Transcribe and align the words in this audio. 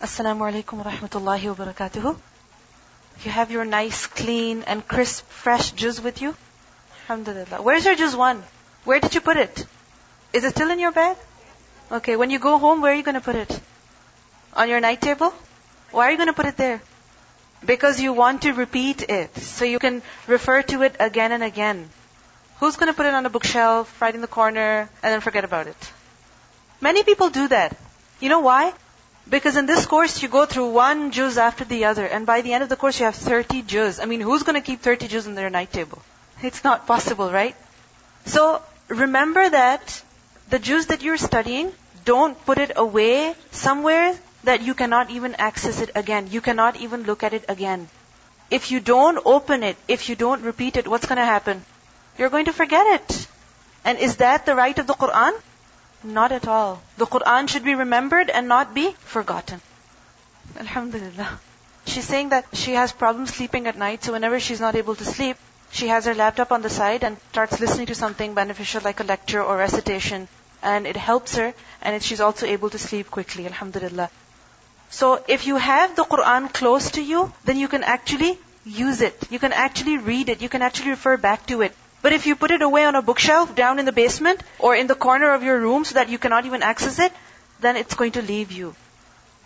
Assalamu 0.00 0.50
alaikum 0.50 0.78
wa 0.78 0.90
rahmatullahi 0.90 1.48
wa 1.48 1.54
barakatuhu. 1.62 2.16
You 3.22 3.30
have 3.30 3.50
your 3.50 3.66
nice, 3.66 4.06
clean, 4.06 4.62
and 4.62 4.86
crisp, 4.88 5.28
fresh 5.28 5.72
juz 5.72 6.00
with 6.00 6.22
you? 6.22 6.34
Alhamdulillah. 7.02 7.60
Where's 7.60 7.84
your 7.84 7.96
juz 7.96 8.16
one? 8.16 8.42
Where 8.84 8.98
did 8.98 9.14
you 9.14 9.20
put 9.20 9.36
it? 9.36 9.66
Is 10.32 10.44
it 10.44 10.52
still 10.52 10.70
in 10.70 10.78
your 10.78 10.90
bag? 10.90 11.18
Okay, 11.92 12.16
when 12.16 12.30
you 12.30 12.38
go 12.38 12.56
home, 12.56 12.80
where 12.80 12.92
are 12.92 12.94
you 12.94 13.02
going 13.02 13.16
to 13.16 13.20
put 13.20 13.36
it? 13.36 13.60
On 14.54 14.70
your 14.70 14.80
night 14.80 15.02
table? 15.02 15.34
Why 15.90 16.08
are 16.08 16.12
you 16.12 16.16
going 16.16 16.32
to 16.32 16.38
put 16.40 16.46
it 16.46 16.56
there? 16.56 16.80
Because 17.62 18.00
you 18.00 18.14
want 18.14 18.40
to 18.48 18.52
repeat 18.52 19.02
it. 19.02 19.36
So 19.36 19.66
you 19.66 19.78
can 19.78 20.00
refer 20.26 20.62
to 20.62 20.82
it 20.82 20.96
again 20.98 21.32
and 21.32 21.42
again. 21.42 21.90
Who's 22.58 22.76
going 22.76 22.90
to 22.90 22.96
put 22.96 23.04
it 23.04 23.12
on 23.12 23.26
a 23.26 23.28
bookshelf, 23.28 24.00
right 24.00 24.14
in 24.14 24.22
the 24.22 24.34
corner, 24.40 24.88
and 25.02 25.12
then 25.12 25.20
forget 25.20 25.44
about 25.44 25.66
it? 25.66 25.92
Many 26.80 27.02
people 27.02 27.28
do 27.28 27.48
that. 27.48 27.76
You 28.18 28.30
know 28.30 28.40
why? 28.40 28.72
Because 29.28 29.56
in 29.56 29.66
this 29.66 29.86
course, 29.86 30.22
you 30.22 30.28
go 30.28 30.46
through 30.46 30.70
one 30.70 31.12
juz 31.12 31.38
after 31.38 31.64
the 31.64 31.84
other, 31.84 32.04
and 32.04 32.26
by 32.26 32.40
the 32.40 32.52
end 32.52 32.62
of 32.62 32.68
the 32.68 32.76
course, 32.76 32.98
you 32.98 33.04
have 33.04 33.14
30 33.14 33.62
juz. 33.62 34.00
I 34.00 34.04
mean, 34.06 34.20
who's 34.20 34.42
going 34.42 34.60
to 34.60 34.60
keep 34.60 34.80
30 34.80 35.08
juz 35.08 35.26
on 35.26 35.34
their 35.34 35.50
night 35.50 35.72
table? 35.72 36.02
It's 36.42 36.64
not 36.64 36.86
possible, 36.86 37.30
right? 37.30 37.54
So, 38.24 38.62
remember 38.88 39.48
that 39.48 40.02
the 40.48 40.58
juz 40.58 40.86
that 40.86 41.02
you're 41.02 41.16
studying, 41.16 41.72
don't 42.04 42.36
put 42.44 42.58
it 42.58 42.72
away 42.76 43.34
somewhere 43.50 44.18
that 44.44 44.62
you 44.62 44.74
cannot 44.74 45.10
even 45.10 45.34
access 45.36 45.80
it 45.80 45.90
again. 45.94 46.28
You 46.30 46.40
cannot 46.40 46.76
even 46.76 47.02
look 47.04 47.22
at 47.22 47.34
it 47.34 47.44
again. 47.48 47.88
If 48.50 48.70
you 48.70 48.80
don't 48.80 49.18
open 49.24 49.62
it, 49.62 49.76
if 49.86 50.08
you 50.08 50.16
don't 50.16 50.42
repeat 50.42 50.76
it, 50.76 50.88
what's 50.88 51.06
going 51.06 51.18
to 51.18 51.24
happen? 51.24 51.62
You're 52.18 52.30
going 52.30 52.46
to 52.46 52.52
forget 52.52 52.86
it. 53.00 53.26
And 53.84 53.98
is 53.98 54.16
that 54.16 54.46
the 54.46 54.56
right 54.56 54.76
of 54.78 54.86
the 54.86 54.94
Quran? 54.94 55.32
Not 56.02 56.32
at 56.32 56.48
all. 56.48 56.80
The 56.96 57.06
Quran 57.06 57.48
should 57.48 57.64
be 57.64 57.74
remembered 57.74 58.30
and 58.30 58.48
not 58.48 58.74
be 58.74 58.92
forgotten. 59.00 59.60
Alhamdulillah. 60.58 61.38
She's 61.86 62.06
saying 62.06 62.30
that 62.30 62.46
she 62.52 62.72
has 62.72 62.92
problems 62.92 63.34
sleeping 63.34 63.66
at 63.66 63.76
night, 63.76 64.04
so 64.04 64.12
whenever 64.12 64.40
she's 64.40 64.60
not 64.60 64.76
able 64.76 64.94
to 64.94 65.04
sleep, 65.04 65.36
she 65.70 65.88
has 65.88 66.06
her 66.06 66.14
laptop 66.14 66.52
on 66.52 66.62
the 66.62 66.70
side 66.70 67.04
and 67.04 67.16
starts 67.30 67.60
listening 67.60 67.86
to 67.86 67.94
something 67.94 68.34
beneficial 68.34 68.80
like 68.82 69.00
a 69.00 69.04
lecture 69.04 69.42
or 69.42 69.56
recitation, 69.56 70.28
and 70.62 70.86
it 70.86 70.96
helps 70.96 71.36
her, 71.36 71.54
and 71.82 72.02
she's 72.02 72.20
also 72.20 72.46
able 72.46 72.70
to 72.70 72.78
sleep 72.78 73.10
quickly, 73.10 73.46
alhamdulillah. 73.46 74.10
So 74.90 75.22
if 75.28 75.46
you 75.46 75.56
have 75.56 75.96
the 75.96 76.04
Quran 76.04 76.52
close 76.52 76.92
to 76.92 77.02
you, 77.02 77.32
then 77.44 77.56
you 77.56 77.68
can 77.68 77.84
actually 77.84 78.38
use 78.64 79.00
it. 79.00 79.16
You 79.30 79.38
can 79.38 79.52
actually 79.52 79.98
read 79.98 80.28
it. 80.28 80.42
You 80.42 80.48
can 80.48 80.62
actually 80.62 80.90
refer 80.90 81.16
back 81.16 81.46
to 81.46 81.62
it. 81.62 81.74
But 82.01 82.13
if 82.13 82.27
you 82.27 82.35
put 82.35 82.51
it 82.51 82.61
away 82.61 82.85
on 82.85 82.95
a 82.95 83.01
bookshelf 83.01 83.55
down 83.55 83.79
in 83.79 83.85
the 83.85 83.91
basement 83.91 84.41
or 84.59 84.75
in 84.75 84.87
the 84.87 84.95
corner 84.95 85.33
of 85.33 85.43
your 85.43 85.59
room 85.59 85.85
so 85.85 85.95
that 85.95 86.09
you 86.09 86.19
cannot 86.19 86.45
even 86.45 86.61
access 86.61 86.99
it, 86.99 87.11
then 87.59 87.77
it's 87.77 87.95
going 87.95 88.11
to 88.11 88.21
leave 88.21 88.51
you. 88.51 88.75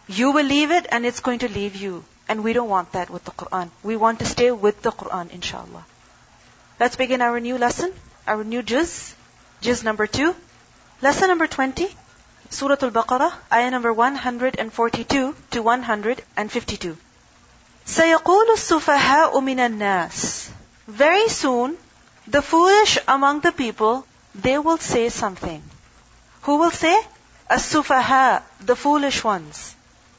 You 0.08 0.31
will 0.31 0.45
leave 0.45 0.72
it 0.72 0.88
and 0.91 1.05
it's 1.05 1.19
going 1.19 1.39
to 1.39 1.47
leave 1.47 1.75
you. 1.75 2.03
And 2.27 2.44
we 2.44 2.53
don't 2.53 2.69
want 2.69 2.91
that 2.91 3.09
with 3.09 3.23
the 3.23 3.31
Quran. 3.31 3.69
We 3.81 3.95
want 3.95 4.19
to 4.19 4.25
stay 4.25 4.52
with 4.52 4.81
the 4.81 4.91
Quran, 4.91 5.31
inshallah. 5.31 5.85
Let's 6.80 6.95
begin 6.95 7.22
our 7.22 7.39
new 7.39 7.58
lesson, 7.58 7.94
our 8.27 8.44
new 8.44 8.61
juz, 8.61 9.16
juz 9.61 9.83
number 9.83 10.08
two. 10.08 10.35
Lesson 11.02 11.30
number 11.30 11.47
20, 11.47 11.88
Surah 12.49 12.77
Al-Baqarah, 12.81 13.31
ayah 13.53 13.72
number 13.72 13.94
142 13.94 15.35
to 15.52 15.61
152. 15.61 16.97
سيقول 17.85 18.49
السفهاء 18.53 19.39
من 19.39 19.59
الناس 19.59 20.49
Very 20.88 21.27
soon, 21.30 21.77
the 22.27 22.41
foolish 22.41 22.97
among 23.08 23.39
the 23.41 23.52
people, 23.52 24.05
they 24.35 24.58
will 24.59 24.77
say 24.77 25.09
something. 25.09 25.63
Who 26.44 26.58
will 26.58 26.72
say? 26.72 26.95
As-sufaha, 27.49 28.44
the 28.61 28.75
foolish 28.75 29.23
ones. 29.23 29.75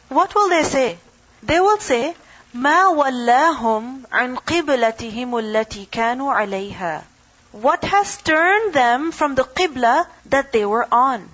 What 0.08 0.34
will 0.34 0.48
they 0.48 0.64
say? 0.64 0.98
They 1.42 1.60
will 1.60 1.78
say, 1.78 2.14
ما 2.52 2.88
ولاهم 2.88 4.02
عن 4.12 4.36
قبلتهم 4.36 5.38
التي 5.38 5.86
كانوا 5.90 6.32
عليها. 6.32 7.04
What 7.52 7.84
has 7.84 8.16
turned 8.16 8.74
them 8.74 9.12
from 9.12 9.36
the 9.36 9.44
qibla 9.44 10.06
that 10.26 10.52
they 10.52 10.64
were 10.64 10.86
on? 10.90 11.28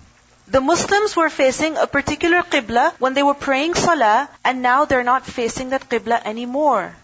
The 0.48 0.60
Muslims 0.60 1.16
were 1.16 1.30
facing 1.30 1.76
a 1.76 1.86
particular 1.86 2.42
qibla 2.42 2.92
when 2.98 3.14
they 3.14 3.22
were 3.22 3.34
praying 3.34 3.74
salah, 3.74 4.28
and 4.44 4.62
now 4.62 4.84
they're 4.84 5.02
not 5.02 5.24
facing 5.24 5.70
that 5.70 5.88
qibla 5.88 6.22
anymore. 6.24 6.94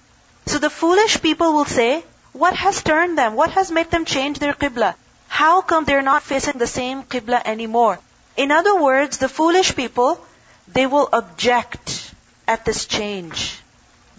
So 0.47 0.59
the 0.59 0.71
foolish 0.71 1.23
people 1.23 1.53
will 1.55 1.65
say, 1.65 2.05
what 2.34 2.56
has 2.56 2.84
turned 2.84 3.18
them? 3.18 3.36
What 3.36 3.52
has 3.52 3.72
made 3.72 3.92
them 3.92 4.06
change 4.06 4.40
their 4.40 4.54
qibla? 4.54 4.96
How 5.28 5.62
come 5.62 5.86
they're 5.86 6.02
not 6.02 6.24
facing 6.24 6.58
the 6.58 6.68
same 6.68 7.04
qibla 7.04 7.42
anymore? 7.46 8.00
In 8.36 8.52
other 8.52 8.80
words, 8.80 9.18
the 9.18 9.30
foolish 9.30 9.76
people, 9.76 10.20
they 10.68 10.86
will 10.86 11.10
object 11.12 12.14
at 12.48 12.66
this 12.66 12.86
change. 12.86 13.60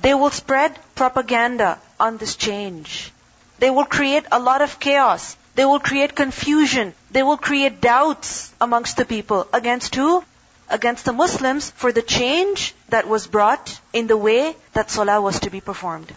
They 0.00 0.14
will 0.14 0.30
spread 0.30 0.78
propaganda 0.94 1.78
on 1.98 2.18
this 2.18 2.36
change. 2.36 3.12
They 3.58 3.70
will 3.70 3.84
create 3.84 4.26
a 4.30 4.38
lot 4.38 4.62
of 4.62 4.78
chaos. 4.78 5.36
They 5.54 5.64
will 5.64 5.80
create 5.80 6.14
confusion. 6.14 6.94
They 7.10 7.22
will 7.22 7.36
create 7.36 7.80
doubts 7.80 8.52
amongst 8.60 8.96
the 8.96 9.04
people. 9.04 9.48
Against 9.52 9.94
who? 9.94 10.22
Against 10.68 11.04
the 11.04 11.12
Muslims 11.12 11.70
for 11.70 11.90
the 11.90 12.02
change 12.02 12.74
that 12.90 13.08
was 13.08 13.26
brought 13.26 13.80
in 13.92 14.06
the 14.06 14.16
way 14.16 14.54
that 14.74 14.90
Salah 14.90 15.20
was 15.20 15.40
to 15.40 15.50
be 15.50 15.60
performed. 15.60 16.12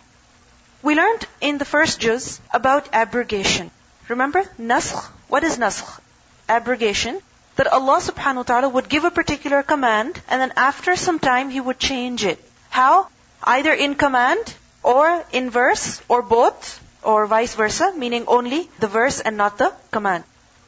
We 0.83 0.95
learned 0.95 1.27
in 1.41 1.57
the 1.59 1.65
first 1.65 1.99
juz 1.99 2.41
about 2.51 2.89
abrogation. 2.91 3.69
Remember? 4.07 4.43
Naskh. 4.59 5.05
What 5.27 5.43
is 5.43 5.57
naskh? 5.57 5.99
Abrogation. 6.49 7.21
That 7.57 7.67
Allah 7.67 7.99
subhanahu 8.01 8.37
wa 8.37 8.43
ta'ala 8.43 8.69
would 8.69 8.89
give 8.89 9.03
a 9.03 9.11
particular 9.11 9.61
command 9.61 10.19
and 10.27 10.41
then 10.41 10.53
after 10.55 10.95
some 10.95 11.19
time 11.19 11.51
He 11.51 11.61
would 11.61 11.77
change 11.77 12.25
it. 12.25 12.43
How? 12.69 13.07
Either 13.43 13.73
in 13.73 13.93
command 13.95 14.55
or 14.81 15.23
in 15.31 15.51
verse 15.51 16.01
or 16.07 16.23
both 16.23 16.79
or 17.03 17.27
vice 17.27 17.53
versa, 17.55 17.93
meaning 17.95 18.25
only 18.27 18.69
the 18.79 18.87
verse 18.87 19.19
and 19.19 19.37
not 19.37 19.57
the 19.59 19.71
command. 19.91 20.23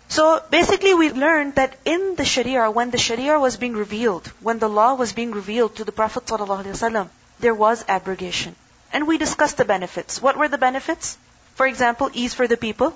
So 0.10 0.42
basically 0.52 0.94
we 0.94 1.12
learned 1.12 1.56
that 1.56 1.76
in 1.86 2.16
the 2.16 2.26
Sharia, 2.26 2.70
when 2.70 2.92
the 2.92 3.00
Sharia 3.00 3.40
was 3.40 3.58
being 3.58 3.74
revealed, 3.74 4.28
when 4.42 4.60
the 4.60 4.70
law 4.70 4.94
was 4.94 5.14
being 5.14 5.32
revealed 5.32 5.78
to 5.78 5.84
the 5.84 5.92
Prophet 5.92 6.26
ﷺ, 6.26 7.10
there 7.40 7.56
was 7.56 7.84
abrogation. 7.88 8.56
And 8.94 9.08
we 9.08 9.18
discussed 9.18 9.58
the 9.58 9.66
benefits. 9.66 10.22
What 10.22 10.38
were 10.38 10.48
the 10.48 10.58
benefits? 10.58 11.18
For 11.56 11.66
example, 11.66 12.10
ease 12.14 12.34
for 12.34 12.48
the 12.48 12.58
people. 12.58 12.96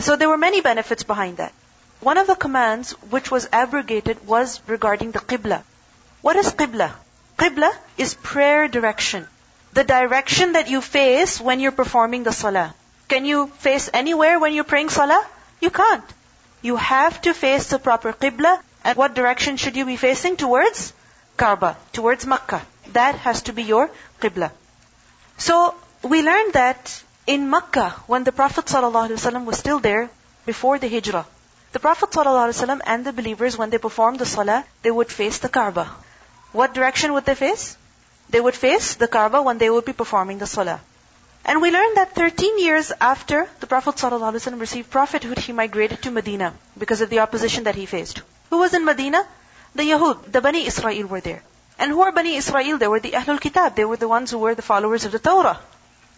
So 0.00 0.16
there 0.16 0.28
were 0.28 0.36
many 0.36 0.60
benefits 0.60 1.04
behind 1.04 1.36
that. 1.38 1.52
One 2.00 2.18
of 2.18 2.26
the 2.26 2.34
commands 2.34 2.92
which 3.10 3.30
was 3.30 3.48
abrogated 3.52 4.26
was 4.26 4.60
regarding 4.66 5.12
the 5.12 5.20
qibla. 5.20 5.62
What 6.22 6.36
is 6.36 6.52
qibla? 6.52 6.92
Qibla 7.38 7.70
is 7.96 8.14
prayer 8.14 8.68
direction. 8.68 9.26
The 9.72 9.84
direction 9.84 10.52
that 10.52 10.68
you 10.68 10.80
face 10.80 11.40
when 11.40 11.60
you're 11.60 11.80
performing 11.80 12.24
the 12.24 12.32
salah. 12.32 12.74
Can 13.08 13.24
you 13.24 13.46
face 13.58 13.88
anywhere 13.92 14.38
when 14.38 14.52
you're 14.52 14.64
praying 14.64 14.88
salah? 14.88 15.24
You 15.60 15.70
can't. 15.70 16.04
You 16.62 16.76
have 16.76 17.20
to 17.22 17.34
face 17.34 17.68
the 17.68 17.78
proper 17.78 18.12
qibla. 18.12 18.60
And 18.82 18.96
what 18.96 19.14
direction 19.14 19.56
should 19.56 19.76
you 19.76 19.84
be 19.84 19.96
facing? 19.96 20.36
Towards 20.36 20.92
Kaaba, 21.36 21.76
towards 21.92 22.26
Makkah. 22.26 22.62
That 22.94 23.14
has 23.16 23.42
to 23.42 23.52
be 23.52 23.62
your 23.62 23.90
qibla. 24.20 24.50
So 25.39 25.75
we 26.03 26.21
learned 26.21 26.53
that 26.53 27.03
in 27.27 27.49
Makkah, 27.49 27.91
when 28.07 28.23
the 28.23 28.31
Prophet 28.31 28.65
ﷺ 28.65 29.45
was 29.45 29.57
still 29.57 29.79
there, 29.79 30.09
before 30.45 30.77
the 30.79 30.87
Hijrah, 30.87 31.25
the 31.71 31.79
Prophet 31.79 32.11
ﷺ 32.11 32.81
and 32.85 33.05
the 33.05 33.11
believers, 33.11 33.57
when 33.57 33.69
they 33.69 33.77
performed 33.77 34.19
the 34.19 34.25
Salah, 34.25 34.63
they 34.83 34.91
would 34.91 35.11
face 35.11 35.39
the 35.39 35.49
Kaaba. 35.49 35.89
What 36.51 36.73
direction 36.73 37.13
would 37.13 37.25
they 37.25 37.35
face? 37.35 37.77
They 38.29 38.39
would 38.39 38.55
face 38.55 38.95
the 38.95 39.07
Kaaba 39.07 39.41
when 39.41 39.57
they 39.57 39.69
would 39.69 39.85
be 39.85 39.93
performing 39.93 40.37
the 40.37 40.47
Salah. 40.47 40.79
And 41.43 41.61
we 41.61 41.71
learned 41.71 41.97
that 41.97 42.15
13 42.15 42.59
years 42.59 42.91
after 42.99 43.47
the 43.59 43.67
Prophet 43.67 43.95
ﷺ 43.95 44.59
received 44.59 44.89
prophethood, 44.89 45.37
he 45.37 45.51
migrated 45.53 46.01
to 46.03 46.11
Medina 46.11 46.53
because 46.77 47.01
of 47.01 47.09
the 47.09 47.19
opposition 47.19 47.65
that 47.65 47.75
he 47.75 47.85
faced. 47.85 48.21
Who 48.49 48.59
was 48.59 48.73
in 48.73 48.85
Medina? 48.85 49.25
The 49.75 49.83
Yahud, 49.83 50.31
the 50.31 50.41
Bani 50.41 50.65
Israel 50.65 51.07
were 51.07 51.21
there. 51.21 51.43
And 51.79 51.91
who 51.91 52.01
are 52.01 52.11
Bani 52.11 52.35
Israel? 52.35 52.77
They 52.77 52.87
were 52.87 52.99
the 52.99 53.11
Ahlul 53.11 53.39
Kitab. 53.39 53.75
They 53.75 53.85
were 53.85 53.97
the 53.97 54.07
ones 54.07 54.31
who 54.31 54.37
were 54.37 54.55
the 54.55 54.61
followers 54.61 55.05
of 55.05 55.11
the 55.11 55.19
Torah. 55.19 55.59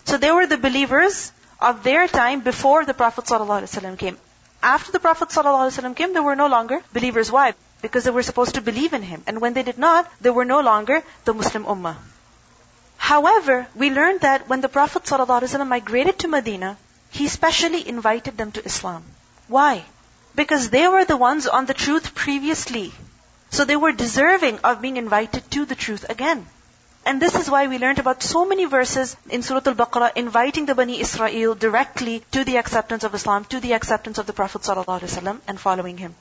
So 0.06 0.18
they 0.18 0.32
were 0.32 0.48
the 0.48 0.58
believers 0.58 1.32
of 1.60 1.84
their 1.84 2.08
time 2.08 2.42
before 2.42 2.86
the 2.86 2.94
Prophet 2.94 3.26
ﷺ 3.26 3.98
came. 3.98 4.18
After 4.62 4.92
the 4.92 5.00
Prophet 5.00 5.30
ﷺ 5.30 5.96
came, 5.96 6.14
they 6.14 6.20
were 6.20 6.36
no 6.36 6.48
longer 6.48 6.82
believers. 6.94 7.32
Why? 7.32 7.54
Because 7.82 8.04
they 8.04 8.12
were 8.12 8.24
supposed 8.24 8.56
to 8.56 8.62
believe 8.62 8.94
in 8.94 9.02
him. 9.02 9.24
And 9.28 9.42
when 9.42 9.54
they 9.54 9.64
did 9.64 9.78
not, 9.78 10.10
they 10.22 10.30
were 10.30 10.46
no 10.46 10.62
longer 10.62 11.04
the 11.26 11.34
Muslim 11.34 11.66
Ummah. 11.66 11.96
However, 12.98 13.68
we 13.76 13.90
learned 13.90 14.22
that 14.22 14.48
when 14.50 14.62
the 14.62 14.70
Prophet 14.70 15.04
ﷺ 15.04 15.68
migrated 15.68 16.20
to 16.20 16.28
Medina, 16.28 16.78
he 17.10 17.28
specially 17.28 17.88
invited 17.88 18.38
them 18.38 18.52
to 18.52 18.66
Islam. 18.66 19.04
Why? 19.48 19.86
Because 20.36 20.70
they 20.70 20.88
were 20.88 21.06
the 21.06 21.18
ones 21.18 21.48
on 21.48 21.66
the 21.66 21.74
truth 21.74 22.14
previously. 22.14 22.92
So 23.53 23.65
they 23.65 23.77
were 23.77 23.93
deserving 23.93 24.59
of 24.65 24.81
being 24.81 24.97
invited 24.97 25.49
to 25.53 25.65
the 25.67 25.75
truth 25.75 26.07
again. 26.09 26.47
And 27.05 27.21
this 27.21 27.35
is 27.35 27.51
why 27.51 27.67
we 27.67 27.79
learned 27.79 27.99
about 27.99 28.23
so 28.23 28.47
many 28.47 28.65
verses 28.65 29.15
in 29.29 29.43
Surah 29.43 29.61
Al-Baqarah 29.67 30.13
inviting 30.17 30.67
the 30.67 30.75
Bani 30.75 31.01
Israel 31.01 31.55
directly 31.55 32.25
to 32.31 32.45
the 32.45 32.57
acceptance 32.57 33.05
of 33.05 33.15
Islam, 33.15 33.45
to 33.47 33.61
the 33.61 33.75
acceptance 33.75 34.17
of 34.19 34.27
the 34.27 34.33
Prophet 34.33 34.63
ﷺ 34.63 35.41
and 35.47 35.61
following 35.61 35.99
him. 35.99 36.15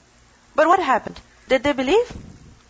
But 0.54 0.68
what 0.68 0.80
happened? 0.80 1.18
Did 1.48 1.62
they 1.62 1.72
believe? 1.72 2.12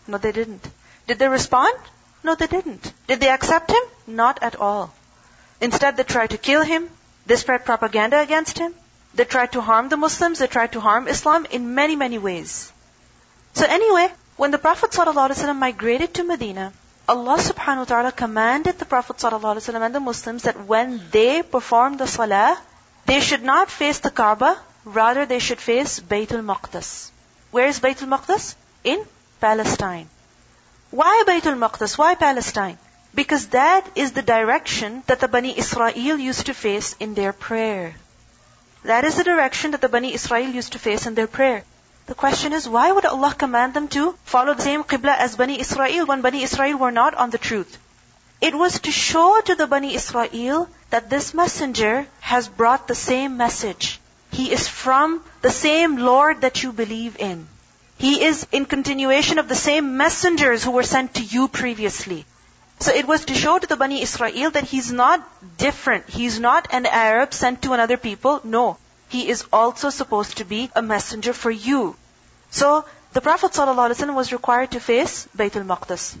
No, 0.07 0.17
they 0.17 0.31
didn't. 0.31 0.65
Did 1.07 1.19
they 1.19 1.27
respond? 1.27 1.77
No, 2.23 2.35
they 2.35 2.47
didn't. 2.47 2.93
Did 3.07 3.19
they 3.19 3.29
accept 3.29 3.69
him? 3.69 3.83
Not 4.07 4.41
at 4.41 4.55
all. 4.55 4.93
Instead, 5.59 5.97
they 5.97 6.03
tried 6.03 6.29
to 6.29 6.37
kill 6.37 6.63
him. 6.63 6.89
They 7.25 7.35
spread 7.35 7.65
propaganda 7.65 8.21
against 8.21 8.57
him. 8.57 8.73
They 9.13 9.25
tried 9.25 9.51
to 9.53 9.61
harm 9.61 9.89
the 9.89 9.97
Muslims. 9.97 10.39
They 10.39 10.47
tried 10.47 10.71
to 10.73 10.79
harm 10.79 11.07
Islam 11.07 11.45
in 11.51 11.75
many, 11.75 11.97
many 11.97 12.17
ways. 12.17 12.71
So 13.53 13.65
anyway, 13.65 14.11
when 14.43 14.51
the 14.51 14.57
Prophet 14.57 14.91
ﷺ 14.91 15.55
migrated 15.57 16.13
to 16.15 16.23
Medina, 16.25 16.73
Allah 17.07 17.37
subhanahu 17.37 17.83
wa 17.83 17.89
ta'ala 17.91 18.11
commanded 18.11 18.77
the 18.77 18.83
Prophet 18.93 19.15
ﷺ 19.15 19.85
and 19.85 19.95
the 19.95 20.01
Muslims 20.01 20.43
that 20.43 20.65
when 20.71 20.99
they 21.11 21.41
perform 21.41 21.95
the 21.95 22.07
salah, 22.07 22.57
they 23.05 23.21
should 23.21 23.41
not 23.41 23.71
face 23.71 23.99
the 23.99 24.11
Kaaba, 24.11 24.59
rather 24.83 25.25
they 25.25 25.39
should 25.39 25.61
face 25.61 26.01
Baytul 26.01 26.43
Maqdis. 26.43 27.09
Where 27.51 27.67
is 27.67 27.79
Baytul 27.79 28.11
Maqdis? 28.15 28.55
In 28.83 29.05
Palestine. 29.39 30.09
Why 30.91 31.23
Baytul 31.25 31.57
Maqdis? 31.65 31.97
Why 31.97 32.15
Palestine? 32.15 32.77
Because 33.15 33.47
that 33.59 33.89
is 33.95 34.11
the 34.11 34.29
direction 34.35 35.03
that 35.07 35.21
the 35.21 35.29
Bani 35.29 35.57
Israel 35.57 36.19
used 36.19 36.47
to 36.47 36.53
face 36.53 36.97
in 36.99 37.13
their 37.13 37.31
prayer. 37.31 37.95
That 38.83 39.05
is 39.05 39.15
the 39.15 39.23
direction 39.23 39.71
that 39.71 39.79
the 39.79 39.95
Bani 39.97 40.13
Israel 40.13 40.49
used 40.49 40.73
to 40.73 40.79
face 40.79 41.07
in 41.07 41.15
their 41.15 41.27
prayer. 41.27 41.63
The 42.05 42.15
question 42.15 42.51
is, 42.51 42.67
why 42.67 42.91
would 42.91 43.05
Allah 43.05 43.33
command 43.33 43.73
them 43.73 43.87
to 43.89 44.17
follow 44.25 44.53
the 44.53 44.61
same 44.61 44.83
Qibla 44.83 45.15
as 45.17 45.37
Bani 45.37 45.57
Israel 45.59 46.05
when 46.05 46.21
Bani 46.21 46.43
Israel 46.43 46.77
were 46.77 46.91
not 46.91 47.15
on 47.15 47.29
the 47.29 47.37
truth? 47.37 47.77
It 48.41 48.53
was 48.53 48.81
to 48.81 48.91
show 48.91 49.39
to 49.39 49.55
the 49.55 49.67
Bani 49.67 49.95
Israel 49.95 50.67
that 50.89 51.09
this 51.09 51.33
messenger 51.33 52.05
has 52.19 52.49
brought 52.49 52.89
the 52.89 52.95
same 52.95 53.37
message. 53.37 54.01
He 54.31 54.51
is 54.51 54.67
from 54.67 55.23
the 55.41 55.49
same 55.49 55.95
Lord 55.95 56.41
that 56.41 56.61
you 56.61 56.73
believe 56.73 57.15
in. 57.19 57.47
He 57.97 58.25
is 58.25 58.45
in 58.51 58.65
continuation 58.65 59.39
of 59.39 59.47
the 59.47 59.55
same 59.55 59.95
messengers 59.95 60.61
who 60.61 60.71
were 60.71 60.83
sent 60.83 61.13
to 61.13 61.23
you 61.23 61.47
previously. 61.47 62.25
So 62.79 62.93
it 62.93 63.07
was 63.07 63.23
to 63.25 63.33
show 63.33 63.59
to 63.59 63.67
the 63.67 63.77
Bani 63.77 64.01
Israel 64.01 64.51
that 64.51 64.65
he's 64.65 64.91
not 64.91 65.25
different. 65.57 66.09
He's 66.09 66.37
not 66.37 66.67
an 66.71 66.85
Arab 66.85 67.33
sent 67.33 67.61
to 67.61 67.71
another 67.71 67.95
people. 67.95 68.41
No 68.43 68.77
he 69.13 69.29
is 69.29 69.45
also 69.53 69.89
supposed 69.95 70.37
to 70.37 70.45
be 70.51 70.69
a 70.75 70.81
messenger 70.81 71.33
for 71.33 71.51
you. 71.51 71.95
So 72.49 72.85
the 73.13 73.21
Prophet 73.21 73.51
ﷺ 73.51 74.15
was 74.15 74.31
required 74.33 74.71
to 74.71 74.79
face 74.79 75.27
Baytul 75.37 75.67
Maqdis. 75.71 76.15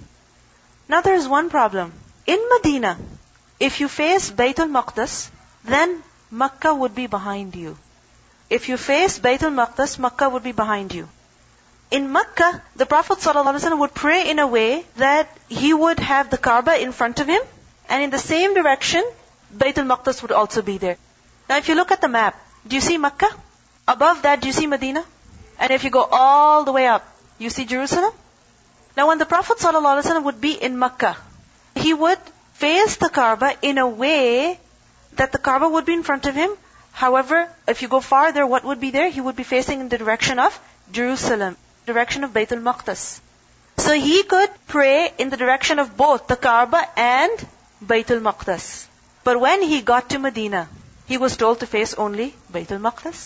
Now 0.87 1.01
there 1.01 1.15
is 1.15 1.27
one 1.27 1.49
problem. 1.49 1.91
In 2.27 2.43
Medina, 2.51 2.97
if 3.59 3.79
you 3.81 3.87
face 3.87 4.29
Baytul 4.41 4.69
Maqdis, 4.77 5.31
then 5.63 6.03
Makkah 6.29 6.75
would 6.75 6.93
be 6.93 7.07
behind 7.07 7.55
you. 7.55 7.77
If 8.49 8.69
you 8.69 8.77
face 8.77 9.17
Baytul 9.17 9.57
Maqdis, 9.61 9.97
Makkah 9.97 10.29
would 10.29 10.43
be 10.43 10.51
behind 10.51 10.93
you. 10.93 11.09
In 11.89 12.11
Makkah, 12.11 12.61
the 12.75 12.85
Prophet 12.85 13.17
ﷺ 13.17 13.79
would 13.79 13.93
pray 13.95 14.29
in 14.29 14.39
a 14.39 14.47
way 14.47 14.85
that 14.97 15.35
he 15.49 15.73
would 15.73 15.99
have 15.99 16.29
the 16.29 16.37
Kaaba 16.37 16.79
in 16.79 16.91
front 16.91 17.19
of 17.19 17.27
him, 17.27 17.41
and 17.89 18.03
in 18.03 18.11
the 18.11 18.23
same 18.29 18.53
direction, 18.53 19.03
Baytul 19.65 19.91
Maqdis 19.91 20.21
would 20.21 20.31
also 20.31 20.61
be 20.61 20.77
there. 20.77 20.97
Now 21.49 21.57
if 21.57 21.67
you 21.69 21.75
look 21.75 21.91
at 21.91 22.01
the 22.01 22.07
map, 22.07 22.39
do 22.67 22.75
you 22.75 22.81
see 22.81 22.97
Makkah? 22.97 23.29
Above 23.87 24.21
that, 24.21 24.41
do 24.41 24.47
you 24.47 24.53
see 24.53 24.67
Medina? 24.67 25.03
And 25.59 25.71
if 25.71 25.83
you 25.83 25.89
go 25.89 26.07
all 26.09 26.63
the 26.63 26.71
way 26.71 26.87
up, 26.87 27.05
you 27.37 27.49
see 27.49 27.65
Jerusalem? 27.65 28.11
Now 28.95 29.07
when 29.07 29.17
the 29.17 29.25
Prophet 29.25 29.57
ﷺ 29.57 30.23
would 30.23 30.39
be 30.39 30.53
in 30.53 30.77
Makkah, 30.77 31.17
he 31.75 31.93
would 31.93 32.19
face 32.53 32.95
the 32.97 33.09
Kaaba 33.09 33.53
in 33.61 33.77
a 33.77 33.87
way 33.87 34.59
that 35.13 35.31
the 35.31 35.37
Kaaba 35.37 35.67
would 35.67 35.85
be 35.85 35.93
in 35.93 36.03
front 36.03 36.25
of 36.25 36.35
him. 36.35 36.51
However, 36.91 37.49
if 37.67 37.81
you 37.81 37.87
go 37.87 37.99
farther, 37.99 38.45
what 38.45 38.63
would 38.63 38.79
be 38.79 38.91
there? 38.91 39.09
He 39.09 39.19
would 39.19 39.35
be 39.35 39.43
facing 39.43 39.79
in 39.79 39.89
the 39.89 39.97
direction 39.97 40.39
of 40.39 40.57
Jerusalem, 40.91 41.57
direction 41.85 42.23
of 42.23 42.31
Baytul 42.31 42.61
Maqdis. 42.61 43.19
So 43.77 43.93
he 43.93 44.23
could 44.23 44.49
pray 44.67 45.11
in 45.17 45.29
the 45.29 45.37
direction 45.37 45.79
of 45.79 45.97
both 45.97 46.27
the 46.27 46.35
Kaaba 46.35 46.87
and 46.95 47.31
Baytul 47.83 48.21
Maqdis. 48.21 48.87
But 49.23 49.39
when 49.39 49.63
he 49.63 49.81
got 49.81 50.09
to 50.11 50.19
Medina, 50.19 50.69
he 51.13 51.17
was 51.23 51.37
told 51.37 51.59
to 51.59 51.67
face 51.71 51.93
only 52.03 52.33
Baytul 52.51 52.79
Maqdis. 52.83 53.23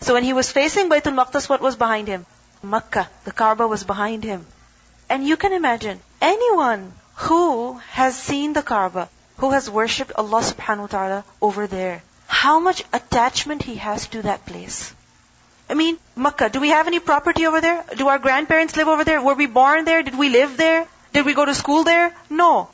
So 0.00 0.14
when 0.14 0.24
he 0.24 0.32
was 0.32 0.50
facing 0.50 0.88
Baytul 0.88 1.16
Maqdis, 1.18 1.48
what 1.48 1.60
was 1.60 1.76
behind 1.76 2.08
him? 2.08 2.24
Makkah. 2.62 3.08
The 3.24 3.32
Kaaba 3.40 3.66
was 3.72 3.84
behind 3.84 4.24
him. 4.24 4.46
And 5.10 5.26
you 5.30 5.36
can 5.36 5.52
imagine, 5.52 6.00
anyone 6.22 6.92
who 7.26 7.74
has 7.96 8.16
seen 8.28 8.54
the 8.54 8.62
Kaaba, 8.62 9.10
who 9.42 9.50
has 9.50 9.68
worshipped 9.68 10.16
Allah 10.22 10.40
subhanahu 10.40 10.86
wa 10.86 10.92
ta'ala 10.94 11.18
over 11.48 11.66
there, 11.66 12.02
how 12.28 12.60
much 12.60 12.82
attachment 12.94 13.62
he 13.62 13.76
has 13.84 14.08
to 14.14 14.22
that 14.22 14.46
place. 14.46 14.80
I 15.68 15.74
mean, 15.74 15.98
Makkah, 16.16 16.48
do 16.48 16.60
we 16.64 16.70
have 16.70 16.86
any 16.86 17.00
property 17.12 17.46
over 17.46 17.60
there? 17.60 17.84
Do 18.02 18.08
our 18.08 18.18
grandparents 18.18 18.80
live 18.80 18.88
over 18.88 19.04
there? 19.04 19.20
Were 19.20 19.34
we 19.34 19.52
born 19.60 19.84
there? 19.84 20.02
Did 20.02 20.16
we 20.24 20.30
live 20.30 20.56
there? 20.56 20.88
Did 21.12 21.26
we 21.26 21.34
go 21.34 21.44
to 21.44 21.54
school 21.54 21.84
there? 21.84 22.14
No. 22.30 22.70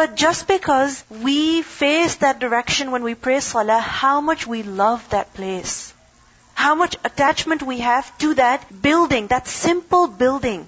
But 0.00 0.14
just 0.16 0.48
because 0.48 1.04
we 1.10 1.60
face 1.60 2.14
that 2.24 2.38
direction 2.38 2.90
when 2.90 3.02
we 3.02 3.14
pray 3.14 3.40
salah, 3.40 3.80
how 3.80 4.22
much 4.22 4.46
we 4.46 4.62
love 4.62 5.06
that 5.10 5.34
place. 5.34 5.92
How 6.54 6.74
much 6.74 6.96
attachment 7.04 7.62
we 7.62 7.80
have 7.80 8.06
to 8.20 8.32
that 8.36 8.64
building, 8.80 9.26
that 9.26 9.46
simple 9.46 10.06
building. 10.22 10.64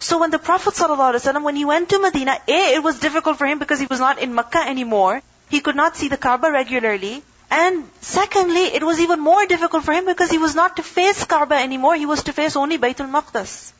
So 0.00 0.18
when 0.18 0.32
the 0.32 0.40
Prophet 0.40 0.74
ﷺ, 0.74 1.44
when 1.44 1.54
he 1.54 1.64
went 1.64 1.90
to 1.90 2.00
Medina, 2.00 2.40
A, 2.48 2.74
it 2.74 2.82
was 2.82 2.98
difficult 2.98 3.38
for 3.38 3.46
him 3.46 3.60
because 3.60 3.78
he 3.78 3.86
was 3.86 4.00
not 4.00 4.18
in 4.18 4.34
Makkah 4.34 4.66
anymore. 4.66 5.22
He 5.48 5.60
could 5.60 5.76
not 5.76 5.96
see 5.96 6.08
the 6.08 6.16
Kaaba 6.16 6.50
regularly. 6.50 7.22
And 7.52 7.88
secondly, 8.00 8.64
it 8.80 8.82
was 8.82 8.98
even 8.98 9.20
more 9.20 9.46
difficult 9.46 9.84
for 9.84 9.92
him 9.92 10.06
because 10.06 10.32
he 10.32 10.38
was 10.38 10.56
not 10.56 10.74
to 10.78 10.82
face 10.82 11.24
Kaaba 11.24 11.54
anymore. 11.54 11.94
He 11.94 12.06
was 12.06 12.24
to 12.24 12.32
face 12.32 12.56
only 12.56 12.78
Baytul 12.78 13.14
Maqdis. 13.16 13.72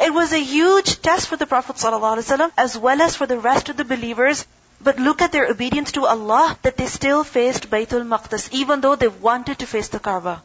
It 0.00 0.14
was 0.14 0.32
a 0.32 0.42
huge 0.42 1.02
test 1.02 1.28
for 1.28 1.36
the 1.36 1.46
Prophet 1.46 1.76
ﷺ 1.76 2.52
as 2.56 2.76
well 2.76 3.02
as 3.02 3.16
for 3.16 3.26
the 3.26 3.38
rest 3.38 3.68
of 3.68 3.76
the 3.76 3.84
believers. 3.84 4.46
But 4.80 4.98
look 4.98 5.20
at 5.20 5.30
their 5.30 5.46
obedience 5.46 5.92
to 5.92 6.06
Allah 6.06 6.56
that 6.62 6.78
they 6.78 6.86
still 6.86 7.22
faced 7.22 7.68
Baytul 7.68 8.06
Maqdis 8.06 8.48
even 8.50 8.80
though 8.80 8.96
they 8.96 9.08
wanted 9.08 9.58
to 9.58 9.66
face 9.66 9.88
the 9.88 9.98
Kaaba. 9.98 10.42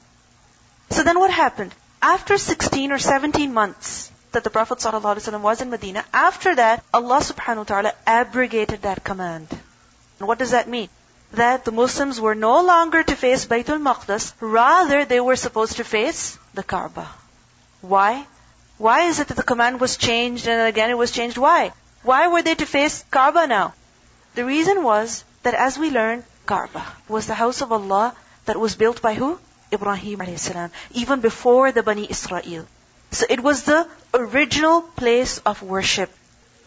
So 0.89 1.03
then 1.03 1.19
what 1.19 1.31
happened? 1.31 1.73
After 2.01 2.37
16 2.37 2.91
or 2.91 2.99
17 2.99 3.53
months 3.53 4.11
that 4.33 4.43
the 4.43 4.49
Prophet 4.49 4.79
ﷺ 4.79 5.39
was 5.39 5.61
in 5.61 5.69
Medina, 5.69 6.03
after 6.13 6.53
that 6.55 6.83
Allah 6.93 7.19
subhanahu 7.19 7.63
wa 7.63 7.63
ta'ala 7.63 7.93
abrogated 8.05 8.81
that 8.81 9.05
command. 9.05 9.47
And 10.19 10.27
what 10.27 10.37
does 10.37 10.51
that 10.51 10.67
mean? 10.67 10.89
That 11.31 11.63
the 11.63 11.71
Muslims 11.71 12.19
were 12.19 12.35
no 12.35 12.61
longer 12.61 13.03
to 13.03 13.15
face 13.15 13.45
Baytul 13.45 13.81
Maqdis, 13.81 14.33
rather 14.41 15.05
they 15.05 15.21
were 15.21 15.37
supposed 15.37 15.77
to 15.77 15.85
face 15.85 16.37
the 16.53 16.63
Kaaba. 16.63 17.07
Why? 17.79 18.27
Why 18.77 19.03
is 19.03 19.19
it 19.19 19.29
that 19.29 19.37
the 19.37 19.43
command 19.43 19.79
was 19.79 19.95
changed 19.95 20.47
and 20.47 20.67
again 20.67 20.89
it 20.89 20.97
was 20.97 21.11
changed? 21.11 21.37
Why? 21.37 21.71
Why 22.03 22.27
were 22.27 22.41
they 22.41 22.55
to 22.55 22.65
face 22.65 23.05
Kaaba 23.09 23.47
now? 23.47 23.73
The 24.35 24.43
reason 24.43 24.83
was 24.83 25.23
that 25.43 25.53
as 25.53 25.77
we 25.77 25.89
learned, 25.89 26.25
Kaaba 26.45 26.85
was 27.07 27.25
the 27.25 27.35
house 27.35 27.61
of 27.61 27.71
Allah 27.71 28.13
that 28.45 28.59
was 28.59 28.75
built 28.75 29.01
by 29.01 29.13
who? 29.13 29.39
Ibrahim 29.71 30.21
a.s. 30.21 30.51
Even 30.91 31.21
before 31.21 31.71
the 31.71 31.83
Bani 31.83 32.05
Israel. 32.09 32.67
So 33.11 33.25
it 33.29 33.39
was 33.39 33.63
the 33.63 33.87
original 34.13 34.81
place 34.81 35.37
of 35.39 35.61
worship. 35.61 36.11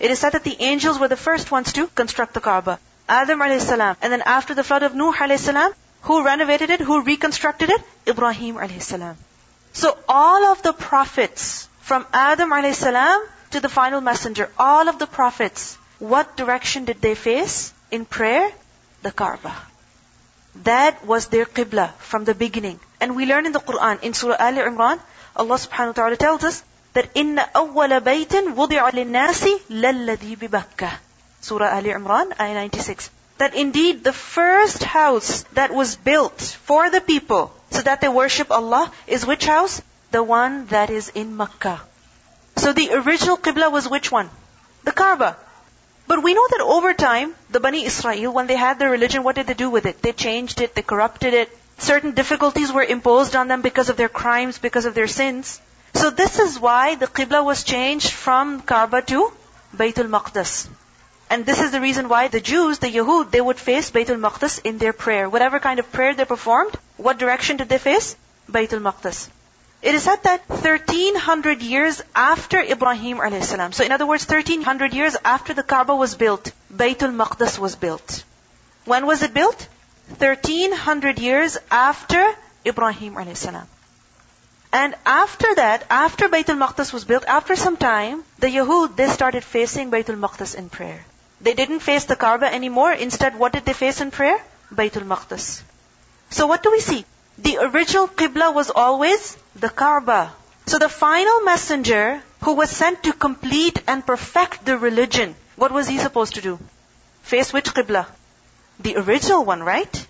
It 0.00 0.10
is 0.10 0.18
said 0.18 0.32
that 0.32 0.44
the 0.44 0.56
angels 0.60 0.98
were 0.98 1.08
the 1.08 1.16
first 1.28 1.50
ones 1.50 1.72
to 1.74 1.88
construct 1.88 2.34
the 2.34 2.40
Kaaba. 2.40 2.78
Adam 3.08 3.42
a.s. 3.42 3.70
And 3.70 4.12
then 4.12 4.22
after 4.22 4.54
the 4.54 4.64
flood 4.64 4.82
of 4.82 4.94
Nuh 4.94 5.12
a.s., 5.12 5.50
who 6.02 6.24
renovated 6.24 6.70
it? 6.70 6.80
Who 6.80 7.02
reconstructed 7.02 7.70
it? 7.70 7.82
Ibrahim 8.06 8.56
a.s. 8.56 8.94
So 9.72 9.98
all 10.08 10.46
of 10.46 10.62
the 10.62 10.72
prophets 10.72 11.67
from 11.87 12.05
Adam 12.13 12.51
a.s. 12.53 12.83
to 13.51 13.59
the 13.59 13.69
final 13.69 14.01
messenger, 14.01 14.49
all 14.57 14.89
of 14.89 14.99
the 14.99 15.07
prophets, 15.07 15.77
what 15.99 16.35
direction 16.37 16.85
did 16.85 17.01
they 17.01 17.15
face 17.15 17.73
in 17.91 18.05
prayer? 18.05 18.51
The 19.01 19.11
Kaaba. 19.11 19.55
That 20.63 21.05
was 21.05 21.27
their 21.27 21.45
qibla 21.45 21.93
from 21.97 22.25
the 22.25 22.35
beginning. 22.35 22.79
And 23.01 23.15
we 23.15 23.25
learn 23.25 23.45
in 23.45 23.51
the 23.51 23.59
Quran, 23.59 24.01
in 24.03 24.13
Surah 24.13 24.37
Al 24.39 24.53
Imran, 24.53 24.99
Allah 25.35 25.55
subhanahu 25.55 25.87
wa 25.87 25.93
ta'ala 25.93 26.17
tells 26.17 26.43
us 26.43 26.63
that 26.93 27.13
إِنَّ 27.15 27.37
أَوَّلَ 27.53 27.99
بَيْتٍ 28.01 28.53
وُضِعَ 28.53 28.91
لِلنَّاسِ 28.91 29.69
لَلَّذِي 29.69 30.37
بِبَكَّةِ 30.37 30.91
Surah 31.41 31.67
Al 31.67 31.83
Imran, 31.83 32.39
ayah 32.39 32.53
96. 32.53 33.09
That 33.39 33.55
indeed 33.55 34.03
the 34.03 34.13
first 34.13 34.83
house 34.83 35.43
that 35.53 35.73
was 35.73 35.95
built 35.95 36.39
for 36.39 36.89
the 36.89 37.01
people 37.01 37.51
so 37.71 37.81
that 37.81 37.99
they 38.01 38.07
worship 38.07 38.51
Allah 38.51 38.91
is 39.07 39.25
which 39.25 39.45
house? 39.45 39.81
The 40.10 40.22
one 40.22 40.66
that 40.66 40.90
is 40.90 41.10
in 41.10 41.36
Makkah. 41.36 41.80
So 42.56 42.72
the 42.72 42.92
original 42.92 43.36
Qibla 43.36 43.70
was 43.70 43.88
which 43.88 44.10
one? 44.10 44.30
The 44.84 44.92
Kaaba. 44.92 45.36
But 46.06 46.22
we 46.22 46.32
know 46.32 46.46
that 46.50 46.60
over 46.62 46.94
time, 46.94 47.34
the 47.50 47.60
Bani 47.60 47.84
Israel, 47.84 48.32
when 48.32 48.46
they 48.46 48.56
had 48.56 48.78
their 48.78 48.90
religion, 48.90 49.22
what 49.22 49.36
did 49.36 49.46
they 49.46 49.54
do 49.54 49.68
with 49.68 49.84
it? 49.84 50.00
They 50.00 50.12
changed 50.12 50.62
it, 50.62 50.74
they 50.74 50.82
corrupted 50.82 51.34
it. 51.34 51.56
Certain 51.76 52.12
difficulties 52.12 52.72
were 52.72 52.82
imposed 52.82 53.36
on 53.36 53.48
them 53.48 53.60
because 53.60 53.90
of 53.90 53.98
their 53.98 54.08
crimes, 54.08 54.56
because 54.56 54.86
of 54.86 54.94
their 54.94 55.06
sins. 55.06 55.60
So 55.92 56.10
this 56.10 56.38
is 56.38 56.58
why 56.58 56.94
the 56.94 57.06
Qibla 57.06 57.44
was 57.44 57.62
changed 57.62 58.10
from 58.10 58.62
Kaaba 58.62 59.02
to 59.02 59.32
Baytul 59.76 60.08
Maqdis. 60.08 60.68
And 61.30 61.44
this 61.44 61.60
is 61.60 61.70
the 61.70 61.80
reason 61.80 62.08
why 62.08 62.28
the 62.28 62.40
Jews, 62.40 62.78
the 62.78 62.90
Yahud, 62.90 63.30
they 63.30 63.40
would 63.40 63.58
face 63.58 63.90
Baytul 63.90 64.18
Maqdis 64.18 64.60
in 64.64 64.78
their 64.78 64.94
prayer. 64.94 65.28
Whatever 65.28 65.60
kind 65.60 65.78
of 65.78 65.92
prayer 65.92 66.14
they 66.14 66.24
performed, 66.24 66.74
what 66.96 67.18
direction 67.18 67.58
did 67.58 67.68
they 67.68 67.78
face? 67.78 68.16
Baytul 68.50 68.80
Maqdis. 68.80 69.28
It 69.80 69.94
is 69.94 70.02
said 70.02 70.22
that 70.24 70.48
1300 70.48 71.62
years 71.62 72.02
after 72.14 72.58
Ibrahim 72.60 73.18
alayhi 73.18 73.74
So 73.74 73.84
in 73.84 73.92
other 73.92 74.06
words, 74.06 74.26
1300 74.28 74.92
years 74.92 75.16
after 75.24 75.54
the 75.54 75.62
Kaaba 75.62 75.94
was 75.94 76.16
built, 76.16 76.50
Baytul 76.72 77.14
Maqdis 77.14 77.58
was 77.60 77.76
built. 77.76 78.24
When 78.86 79.06
was 79.06 79.22
it 79.22 79.32
built? 79.32 79.68
1300 80.18 81.20
years 81.20 81.58
after 81.70 82.34
Ibrahim 82.66 83.14
alayhi 83.14 83.66
And 84.72 84.96
after 85.06 85.54
that, 85.54 85.84
after 85.88 86.28
Baytul 86.28 86.58
Maqdis 86.58 86.92
was 86.92 87.04
built, 87.04 87.24
after 87.26 87.54
some 87.54 87.76
time, 87.76 88.24
the 88.40 88.48
Yahud, 88.48 88.96
they 88.96 89.08
started 89.08 89.44
facing 89.44 89.92
Baytul 89.92 90.18
Maqdis 90.18 90.56
in 90.56 90.68
prayer. 90.68 91.04
They 91.40 91.54
didn't 91.54 91.80
face 91.80 92.04
the 92.06 92.16
Kaaba 92.16 92.52
anymore. 92.52 92.92
Instead, 92.92 93.38
what 93.38 93.52
did 93.52 93.64
they 93.64 93.74
face 93.74 94.00
in 94.00 94.10
prayer? 94.10 94.42
Baytul 94.74 95.06
Maqdis. 95.06 95.62
So 96.30 96.48
what 96.48 96.64
do 96.64 96.72
we 96.72 96.80
see? 96.80 97.04
The 97.38 97.58
original 97.58 98.08
Qibla 98.08 98.52
was 98.52 98.70
always 98.70 99.36
the 99.54 99.68
Kaaba. 99.68 100.32
So 100.66 100.78
the 100.78 100.88
final 100.88 101.40
messenger 101.42 102.20
who 102.42 102.54
was 102.54 102.70
sent 102.70 103.04
to 103.04 103.12
complete 103.12 103.82
and 103.86 104.04
perfect 104.04 104.64
the 104.64 104.76
religion, 104.76 105.34
what 105.56 105.72
was 105.72 105.88
he 105.88 105.98
supposed 105.98 106.34
to 106.34 106.40
do? 106.40 106.58
Face 107.22 107.52
which 107.52 107.72
Qibla? 107.72 108.06
The 108.80 108.96
original 108.96 109.44
one, 109.44 109.62
right? 109.62 110.06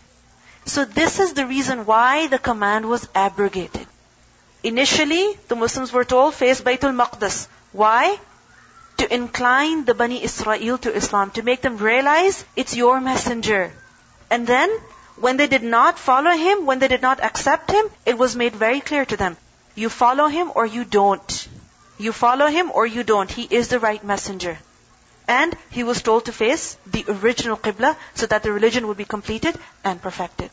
So 0.65 0.85
this 0.85 1.21
is 1.21 1.35
the 1.35 1.47
reason 1.47 1.87
why 1.87 2.27
the 2.27 2.39
command 2.39 2.89
was 2.89 3.09
abrogated. 3.15 3.87
Initially, 4.63 5.39
the 5.49 5.57
Muslims 5.57 5.93
were 5.93 6.05
told, 6.05 6.35
face 6.35 6.61
Baytul 6.61 6.95
Maqdis. 6.95 7.47
Why? 7.73 8.19
To 8.99 9.15
incline 9.15 9.85
the 9.85 9.95
Bani 9.95 10.23
Israel 10.23 10.79
to 10.79 10.95
Islam, 10.95 11.31
to 11.33 11.43
make 11.43 11.63
them 11.63 11.77
realize 11.77 12.45
it's 12.57 12.75
your 12.77 13.01
messenger. 13.01 13.73
And 14.31 14.47
then, 14.47 14.71
when 15.21 15.37
they 15.37 15.47
did 15.47 15.63
not 15.63 15.99
follow 15.99 16.31
him, 16.31 16.67
when 16.67 16.79
they 16.79 16.89
did 16.89 17.03
not 17.03 17.23
accept 17.23 17.71
him, 17.71 17.87
it 18.07 18.19
was 18.19 18.37
made 18.37 18.55
very 18.55 18.81
clear 18.81 19.05
to 19.05 19.17
them. 19.17 19.37
You 19.75 19.89
follow 19.89 20.27
him 20.27 20.53
or 20.55 20.67
you 20.67 20.85
don't. 20.85 21.49
You 21.99 22.13
follow 22.13 22.47
him 22.47 22.71
or 22.73 22.87
you 22.87 23.03
don't. 23.03 23.31
He 23.31 23.47
is 23.51 23.69
the 23.69 23.81
right 23.81 24.03
messenger. 24.03 24.59
And 25.27 25.57
he 25.71 25.85
was 25.85 26.03
told 26.03 26.25
to 26.25 26.33
face 26.33 26.77
the 26.87 27.05
original 27.09 27.57
Qibla 27.57 27.97
so 28.15 28.27
that 28.27 28.43
the 28.43 28.53
religion 28.53 28.87
would 28.87 28.97
be 28.97 29.05
completed 29.05 29.59
and 29.85 30.01
perfected. 30.01 30.51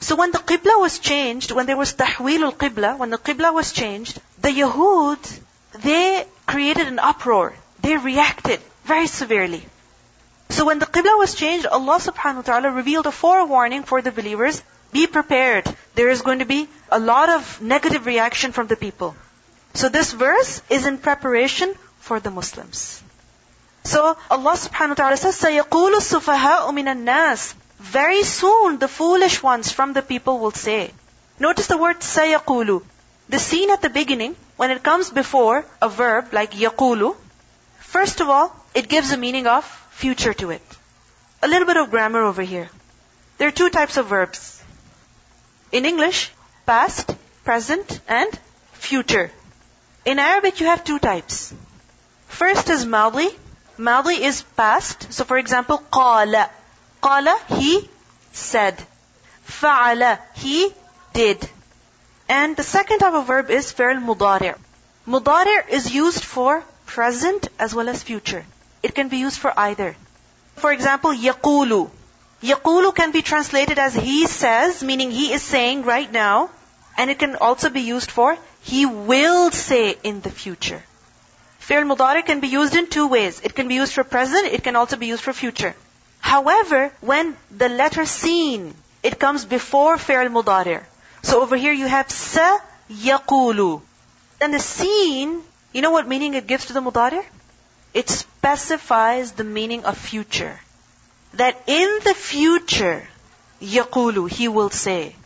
So 0.00 0.16
when 0.16 0.32
the 0.32 0.38
Qibla 0.38 0.78
was 0.80 0.98
changed, 0.98 1.52
when 1.52 1.66
there 1.66 1.76
was 1.76 1.94
Tahweel 1.94 2.42
al-Qibla, 2.42 2.98
when 2.98 3.10
the 3.10 3.18
Qibla 3.18 3.54
was 3.54 3.72
changed, 3.72 4.20
the 4.40 4.50
Yahud, 4.50 5.40
they 5.82 6.26
created 6.46 6.86
an 6.86 6.98
uproar. 6.98 7.54
They 7.80 7.96
reacted 7.96 8.60
very 8.84 9.06
severely. 9.06 9.64
So 10.48 10.64
when 10.64 10.78
the 10.78 10.86
Qibla 10.86 11.18
was 11.18 11.34
changed, 11.34 11.66
Allah 11.66 11.98
subhanahu 11.98 12.36
wa 12.36 12.42
ta'ala 12.42 12.70
revealed 12.70 13.06
a 13.06 13.12
forewarning 13.12 13.82
for 13.82 14.00
the 14.00 14.12
believers. 14.12 14.62
Be 14.92 15.06
prepared. 15.06 15.66
There 15.94 16.08
is 16.08 16.22
going 16.22 16.38
to 16.38 16.44
be 16.44 16.68
a 16.90 16.98
lot 16.98 17.28
of 17.28 17.60
negative 17.60 18.06
reaction 18.06 18.52
from 18.52 18.66
the 18.66 18.76
people. 18.76 19.16
So 19.74 19.88
this 19.88 20.12
verse 20.12 20.62
is 20.70 20.86
in 20.86 20.98
preparation 20.98 21.74
for 21.98 22.20
the 22.20 22.30
Muslims. 22.30 23.02
So 23.84 24.16
Allah 24.30 24.56
subhanahu 24.56 24.88
wa 24.90 24.94
ta'ala 24.94 25.16
says, 25.16 25.40
سَيَقُولُ 25.40 25.94
السُّفَهَاءُ 25.94 26.70
مِنَ 26.72 26.88
النَّاسِ 26.94 27.54
Very 27.78 28.22
soon 28.22 28.78
the 28.78 28.88
foolish 28.88 29.42
ones 29.42 29.70
from 29.70 29.92
the 29.92 30.02
people 30.02 30.38
will 30.38 30.52
say. 30.52 30.92
Notice 31.38 31.66
the 31.66 31.76
word 31.76 32.00
سَيَقُولُ. 32.00 32.82
The 33.28 33.38
seen 33.38 33.70
at 33.70 33.82
the 33.82 33.90
beginning, 33.90 34.36
when 34.56 34.70
it 34.70 34.82
comes 34.82 35.10
before 35.10 35.64
a 35.82 35.88
verb 35.88 36.32
like 36.32 36.52
"yaqulu," 36.52 37.16
first 37.80 38.20
of 38.20 38.30
all, 38.30 38.54
it 38.74 38.88
gives 38.88 39.12
a 39.12 39.16
meaning 39.16 39.46
of 39.46 39.64
future 39.96 40.34
to 40.34 40.50
it. 40.50 40.62
A 41.42 41.48
little 41.48 41.66
bit 41.66 41.78
of 41.78 41.90
grammar 41.90 42.22
over 42.22 42.42
here. 42.42 42.68
There 43.38 43.48
are 43.48 43.58
two 43.60 43.70
types 43.70 43.96
of 43.96 44.06
verbs. 44.06 44.62
In 45.72 45.86
English, 45.86 46.32
past, 46.66 47.14
present, 47.44 48.00
and 48.06 48.38
future. 48.72 49.30
In 50.04 50.18
Arabic, 50.18 50.60
you 50.60 50.66
have 50.66 50.84
two 50.84 50.98
types. 50.98 51.54
First 52.28 52.68
is 52.68 52.84
madi. 52.84 53.28
Madi 53.78 54.22
is 54.24 54.42
past. 54.56 55.12
So 55.12 55.24
for 55.24 55.38
example, 55.38 55.82
qala. 55.90 56.50
Qala, 57.02 57.36
he 57.58 57.88
said. 58.32 58.76
Fa'ala, 59.46 60.18
he 60.34 60.68
did. 61.14 61.48
And 62.28 62.56
the 62.56 62.62
second 62.62 62.98
type 62.98 63.14
of 63.14 63.26
verb 63.26 63.50
is 63.50 63.72
fi'l 63.72 64.02
mudari'. 64.10 64.58
Mudari' 65.06 65.68
is 65.70 65.94
used 65.94 66.24
for 66.24 66.62
present 66.84 67.48
as 67.58 67.74
well 67.74 67.88
as 67.88 68.02
future. 68.02 68.44
It 68.86 68.94
can 68.94 69.08
be 69.08 69.18
used 69.18 69.38
for 69.44 69.52
either. 69.68 69.94
For 70.64 70.72
example, 70.72 71.12
yaqulu. 71.28 71.90
Yaqulu 72.50 72.94
can 72.94 73.10
be 73.12 73.22
translated 73.30 73.78
as 73.86 73.94
he 73.94 74.26
says, 74.26 74.82
meaning 74.90 75.10
he 75.10 75.32
is 75.32 75.42
saying 75.42 75.82
right 75.82 76.12
now. 76.18 76.50
And 76.96 77.10
it 77.10 77.18
can 77.18 77.36
also 77.36 77.68
be 77.68 77.82
used 77.94 78.10
for 78.10 78.38
he 78.66 78.84
will 78.84 79.50
say 79.52 79.96
in 80.02 80.20
the 80.22 80.30
future. 80.30 80.82
Fi'l 81.66 81.84
mudari 81.90 82.24
can 82.26 82.40
be 82.40 82.48
used 82.48 82.74
in 82.74 82.88
two 82.88 83.06
ways. 83.06 83.40
It 83.48 83.54
can 83.54 83.68
be 83.68 83.76
used 83.76 83.92
for 83.92 84.02
present, 84.02 84.46
it 84.46 84.64
can 84.64 84.76
also 84.76 84.96
be 84.96 85.06
used 85.06 85.22
for 85.22 85.32
future. 85.32 85.74
However, 86.18 86.90
when 87.00 87.36
the 87.50 87.68
letter 87.68 88.04
seen, 88.06 88.74
it 89.04 89.20
comes 89.20 89.44
before 89.44 89.96
fi'l 89.98 90.32
mudari. 90.36 90.82
So 91.22 91.42
over 91.42 91.56
here 91.56 91.72
you 91.72 91.86
have 91.86 92.10
sa 92.10 92.58
yaqulu. 92.90 93.82
Then 94.40 94.50
the 94.50 94.58
seen, 94.58 95.42
you 95.72 95.82
know 95.82 95.92
what 95.92 96.08
meaning 96.08 96.34
it 96.34 96.46
gives 96.48 96.66
to 96.66 96.72
the 96.72 96.80
mudari? 96.80 97.24
It 97.96 98.10
specifies 98.10 99.32
the 99.32 99.44
meaning 99.44 99.86
of 99.86 99.96
future. 99.96 100.60
That 101.32 101.62
in 101.66 102.00
the 102.04 102.12
future, 102.12 103.08
yaqulu, 103.62 104.28
he 104.28 104.48
will 104.48 104.68
say. 104.68 105.16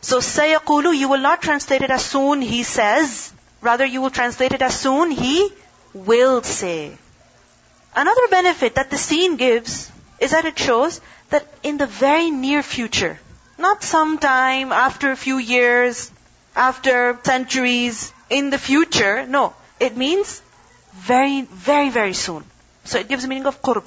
So 0.00 0.18
sayaqulu, 0.18 0.96
you 0.96 1.08
will 1.08 1.24
not 1.26 1.42
translate 1.42 1.82
it 1.82 1.90
as 1.90 2.04
soon 2.04 2.40
he 2.40 2.62
says. 2.62 3.32
Rather, 3.60 3.84
you 3.84 4.00
will 4.00 4.14
translate 4.18 4.52
it 4.52 4.62
as 4.62 4.78
soon 4.78 5.10
he 5.10 5.50
will 5.92 6.42
say. 6.42 6.96
Another 7.96 8.28
benefit 8.30 8.76
that 8.76 8.90
the 8.90 8.98
seen 8.98 9.34
gives 9.34 9.90
is 10.20 10.30
that 10.30 10.44
it 10.44 10.56
shows 10.56 11.00
that 11.30 11.48
in 11.64 11.78
the 11.78 11.88
very 11.88 12.30
near 12.30 12.62
future, 12.62 13.18
not 13.58 13.82
sometime 13.82 14.70
after 14.70 15.10
a 15.10 15.16
few 15.16 15.38
years, 15.38 16.12
after 16.54 17.18
centuries, 17.24 18.12
in 18.30 18.50
the 18.50 18.58
future, 18.70 19.26
no. 19.26 19.52
It 19.80 19.96
means 19.96 20.42
very, 20.93 21.41
very, 21.41 21.89
very 21.89 22.13
soon. 22.13 22.43
So 22.85 22.99
it 22.99 23.07
gives 23.07 23.23
a 23.23 23.27
meaning 23.27 23.45
of 23.45 23.61
qurb. 23.61 23.83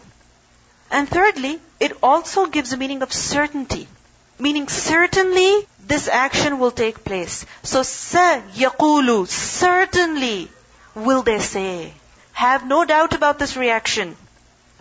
And 0.90 1.08
thirdly, 1.08 1.60
it 1.80 1.96
also 2.02 2.46
gives 2.46 2.72
a 2.72 2.76
meaning 2.76 3.02
of 3.02 3.12
certainty. 3.12 3.88
Meaning 4.38 4.68
certainly 4.68 5.66
this 5.86 6.08
action 6.08 6.58
will 6.58 6.70
take 6.70 7.04
place. 7.04 7.46
So 7.62 7.82
sa 7.82 8.40
yaqulu, 8.54 9.26
certainly 9.26 10.50
will 10.94 11.22
they 11.22 11.38
say. 11.38 11.94
Have 12.32 12.66
no 12.66 12.84
doubt 12.84 13.14
about 13.14 13.38
this 13.38 13.56
reaction. 13.56 14.16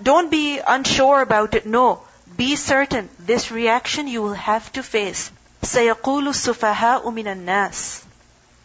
Don't 0.02 0.32
be 0.32 0.60
unsure 0.60 1.22
about 1.22 1.54
it. 1.54 1.66
No. 1.66 2.02
Be 2.38 2.56
certain. 2.56 3.10
This 3.20 3.52
reaction 3.52 4.08
you 4.08 4.22
will 4.22 4.34
have 4.34 4.72
to 4.74 4.84
face. 4.84 5.32
سيقول 5.62 6.28
السفهاء 6.28 7.04
من 7.12 7.28
الناس. 7.28 8.04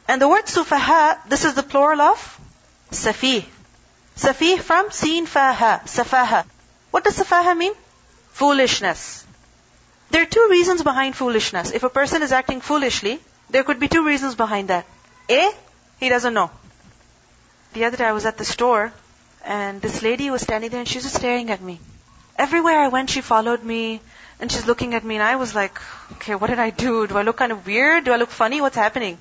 And 0.09 0.23
the 0.23 0.29
word 0.29 0.47
sufaha, 0.47 1.19
this 1.29 1.45
is 1.45 1.55
the 1.55 1.63
plural 1.63 2.01
of 2.01 2.40
Safih. 2.92 3.46
Safih 4.16 4.60
from 4.60 4.92
Sin 4.92 5.26
Faha. 5.26 5.82
Safaha. 5.86 6.46
What 6.92 7.04
does 7.04 7.18
Safaha 7.18 7.58
mean? 7.58 7.74
Foolishness. 8.34 9.26
There 10.12 10.22
are 10.24 10.26
two 10.26 10.48
reasons 10.52 10.84
behind 10.84 11.16
foolishness. 11.16 11.72
If 11.72 11.84
a 11.84 11.90
person 11.90 12.22
is 12.22 12.34
acting 12.34 12.60
foolishly, 12.60 13.20
there 13.50 13.64
could 13.64 13.80
be 13.80 13.88
two 13.88 14.06
reasons 14.06 14.36
behind 14.36 14.68
that. 14.68 14.86
A, 15.30 15.52
he 16.00 16.10
doesn't 16.10 16.34
know. 16.34 16.52
The 17.74 17.86
other 17.86 17.96
day 17.96 18.06
I 18.06 18.12
was 18.12 18.26
at 18.26 18.38
the 18.38 18.44
store 18.44 18.92
and 19.46 19.82
this 19.82 20.02
lady 20.02 20.30
was 20.30 20.42
standing 20.42 20.70
there 20.70 20.82
and 20.82 20.88
she 20.88 20.98
was 20.98 21.06
just 21.06 21.16
staring 21.16 21.50
at 21.50 21.62
me. 21.62 21.80
Everywhere 22.38 22.80
I 22.80 22.90
went, 22.90 23.10
she 23.10 23.22
followed 23.22 23.64
me 23.64 24.02
and 24.42 24.52
she's 24.52 24.68
looking 24.68 24.94
at 24.94 25.06
me 25.06 25.16
and 25.16 25.24
I 25.24 25.38
was 25.38 25.56
like, 25.56 25.80
okay, 26.14 26.36
what 26.36 26.50
did 26.50 26.60
I 26.60 26.72
do? 26.72 27.08
Do 27.08 27.16
I 27.16 27.22
look 27.22 27.38
kind 27.38 27.54
of 27.54 27.66
weird? 27.66 28.04
Do 28.04 28.12
I 28.12 28.18
look 28.18 28.30
funny? 28.30 28.60
What's 28.60 28.76
happening? 28.76 29.18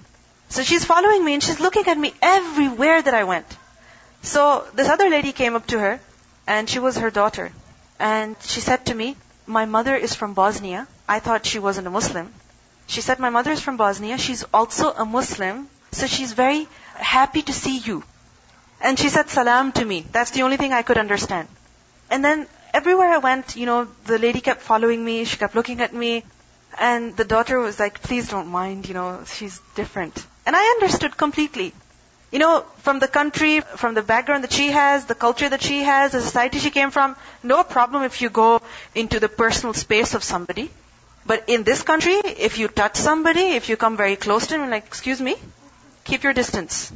So 0.51 0.65
she's 0.65 0.85
following 0.85 1.25
me 1.25 1.35
and 1.35 1.43
she's 1.43 1.61
looking 1.61 1.87
at 1.87 1.97
me 1.97 2.13
everywhere 2.21 3.01
that 3.01 3.15
I 3.15 3.25
went. 3.25 3.47
So 4.23 4.67
this 4.75 4.89
other 4.89 5.09
lady 5.09 5.33
came 5.33 5.55
up 5.55 5.67
to 5.69 5.79
her, 5.79 6.01
and 6.47 6.69
she 6.69 6.81
was 6.81 6.97
her 6.99 7.11
daughter. 7.11 7.53
And 7.99 8.37
she 8.43 8.61
said 8.61 8.87
to 8.87 8.95
me, 8.95 9.17
my 9.47 9.65
mother 9.65 9.95
is 9.95 10.15
from 10.15 10.35
Bosnia. 10.35 10.87
I 11.09 11.21
thought 11.21 11.47
she 11.47 11.59
wasn't 11.59 11.87
a 11.87 11.91
Muslim. 11.91 12.33
She 12.89 13.01
said, 13.01 13.21
my 13.21 13.31
mother 13.31 13.53
is 13.53 13.61
from 13.61 13.77
Bosnia. 13.77 14.19
She's 14.19 14.45
also 14.53 14.93
a 14.93 15.05
Muslim. 15.05 15.69
So 15.93 16.07
she's 16.07 16.33
very 16.33 16.67
happy 16.95 17.43
to 17.43 17.53
see 17.53 17.79
you. 17.79 18.03
And 18.81 18.99
she 18.99 19.09
said 19.09 19.29
salam 19.29 19.73
to 19.73 19.85
me. 19.85 20.05
That's 20.11 20.33
the 20.33 20.43
only 20.43 20.57
thing 20.57 20.73
I 20.73 20.83
could 20.83 20.99
understand. 20.99 21.47
And 22.11 22.25
then 22.25 22.47
everywhere 22.75 23.11
I 23.11 23.19
went, 23.19 23.55
you 23.55 23.67
know, 23.67 23.87
the 24.07 24.19
lady 24.19 24.41
kept 24.41 24.63
following 24.63 25.05
me. 25.05 25.25
She 25.25 25.37
kept 25.37 25.55
looking 25.55 25.81
at 25.81 25.95
me. 25.95 26.25
And 26.79 27.17
the 27.17 27.25
daughter 27.25 27.59
was 27.59 27.79
like, 27.79 28.03
please 28.03 28.29
don't 28.29 28.49
mind, 28.49 28.89
you 28.89 28.95
know, 28.95 29.23
she's 29.27 29.61
different. 29.75 30.27
And 30.47 30.57
I 30.57 30.63
understood 30.79 31.17
completely. 31.17 31.73
You 32.33 32.39
know, 32.39 32.65
from 32.79 33.01
the 33.01 33.09
country, 33.09 33.61
from 33.61 33.95
the 33.95 34.03
background 34.03 34.45
that 34.45 34.53
she 34.53 34.69
has, 34.71 35.05
the 35.07 35.17
culture 35.17 35.49
that 35.49 35.63
she 35.63 35.83
has, 35.83 36.13
the 36.13 36.21
society 36.21 36.59
she 36.59 36.71
came 36.71 36.91
from, 36.91 37.17
no 37.43 37.65
problem 37.65 38.05
if 38.05 38.23
you 38.23 38.31
go 38.31 38.63
into 38.95 39.19
the 39.19 39.29
personal 39.29 39.75
space 39.75 40.15
of 40.15 40.23
somebody. 40.23 40.71
But 41.27 41.49
in 41.49 41.65
this 41.65 41.83
country, 41.83 42.15
if 42.15 42.59
you 42.59 42.69
touch 42.69 42.97
somebody, 42.97 43.41
if 43.41 43.69
you 43.69 43.77
come 43.77 43.97
very 43.97 44.17
close 44.17 44.47
to 44.47 44.59
them, 44.59 44.71
like, 44.71 44.87
excuse 44.87 45.21
me, 45.21 45.37
keep 46.05 46.23
your 46.23 46.33
distance. 46.33 46.93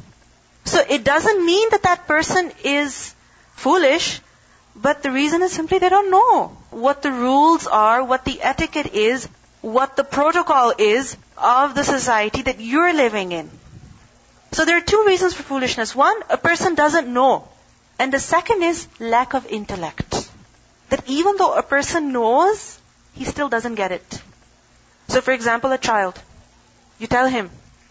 So 0.63 0.83
it 0.89 1.03
doesn't 1.03 1.45
mean 1.45 1.69
that 1.71 1.83
that 1.83 2.07
person 2.07 2.51
is 2.63 3.13
foolish, 3.55 4.21
but 4.75 5.03
the 5.03 5.11
reason 5.11 5.43
is 5.43 5.51
simply 5.51 5.79
they 5.79 5.89
don't 5.89 6.11
know 6.11 6.57
what 6.71 7.01
the 7.01 7.11
rules 7.11 7.67
are, 7.67 8.03
what 8.03 8.25
the 8.25 8.41
etiquette 8.41 8.93
is, 8.93 9.27
what 9.65 9.95
the 9.95 10.03
protocol 10.03 10.73
is 10.77 11.17
of 11.37 11.73
the 11.73 11.83
society 11.83 12.43
that 12.43 12.59
you're 12.59 12.93
living 12.93 13.31
in. 13.31 13.49
So 14.51 14.63
there 14.63 14.77
are 14.77 14.81
two 14.81 15.03
reasons 15.07 15.33
for 15.33 15.41
foolishness. 15.41 15.95
One, 15.95 16.15
a 16.29 16.37
person 16.37 16.75
doesn't 16.75 17.11
know. 17.11 17.47
And 17.97 18.13
the 18.13 18.19
second 18.19 18.61
is 18.61 18.87
lack 18.99 19.33
of 19.33 19.47
intellect. 19.47 20.29
That 20.89 21.09
even 21.09 21.37
though 21.37 21.55
a 21.55 21.63
person 21.63 22.11
knows, 22.11 22.77
he 23.13 23.25
still 23.25 23.49
doesn't 23.49 23.73
get 23.73 23.91
it. 23.91 24.21
So 25.07 25.21
for 25.21 25.31
example, 25.31 25.71
a 25.71 25.79
child. 25.79 26.21
You 26.99 27.07
tell 27.07 27.27
him, 27.27 27.49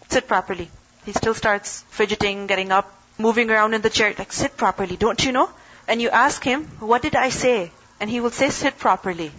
sit 0.09 0.29
properly. 0.29 0.71
He 1.05 1.13
still 1.13 1.35
starts 1.35 1.83
fidgeting, 1.91 2.47
getting 2.47 2.71
up, 2.71 2.87
moving 3.19 3.51
around 3.51 3.75
in 3.75 3.83
the 3.83 3.91
chair. 3.91 4.15
Like, 4.17 4.33
sit 4.33 4.57
properly, 4.57 4.97
don't 4.97 5.25
you 5.25 5.33
know? 5.33 5.51
And 5.89 6.01
you 6.01 6.11
ask 6.11 6.45
him, 6.45 6.67
what 6.79 7.03
did 7.03 7.17
I 7.17 7.31
say? 7.31 7.73
And 7.99 8.09
he 8.09 8.21
will 8.21 8.31
say, 8.31 8.51
sit 8.51 8.79
properly. 8.79 9.33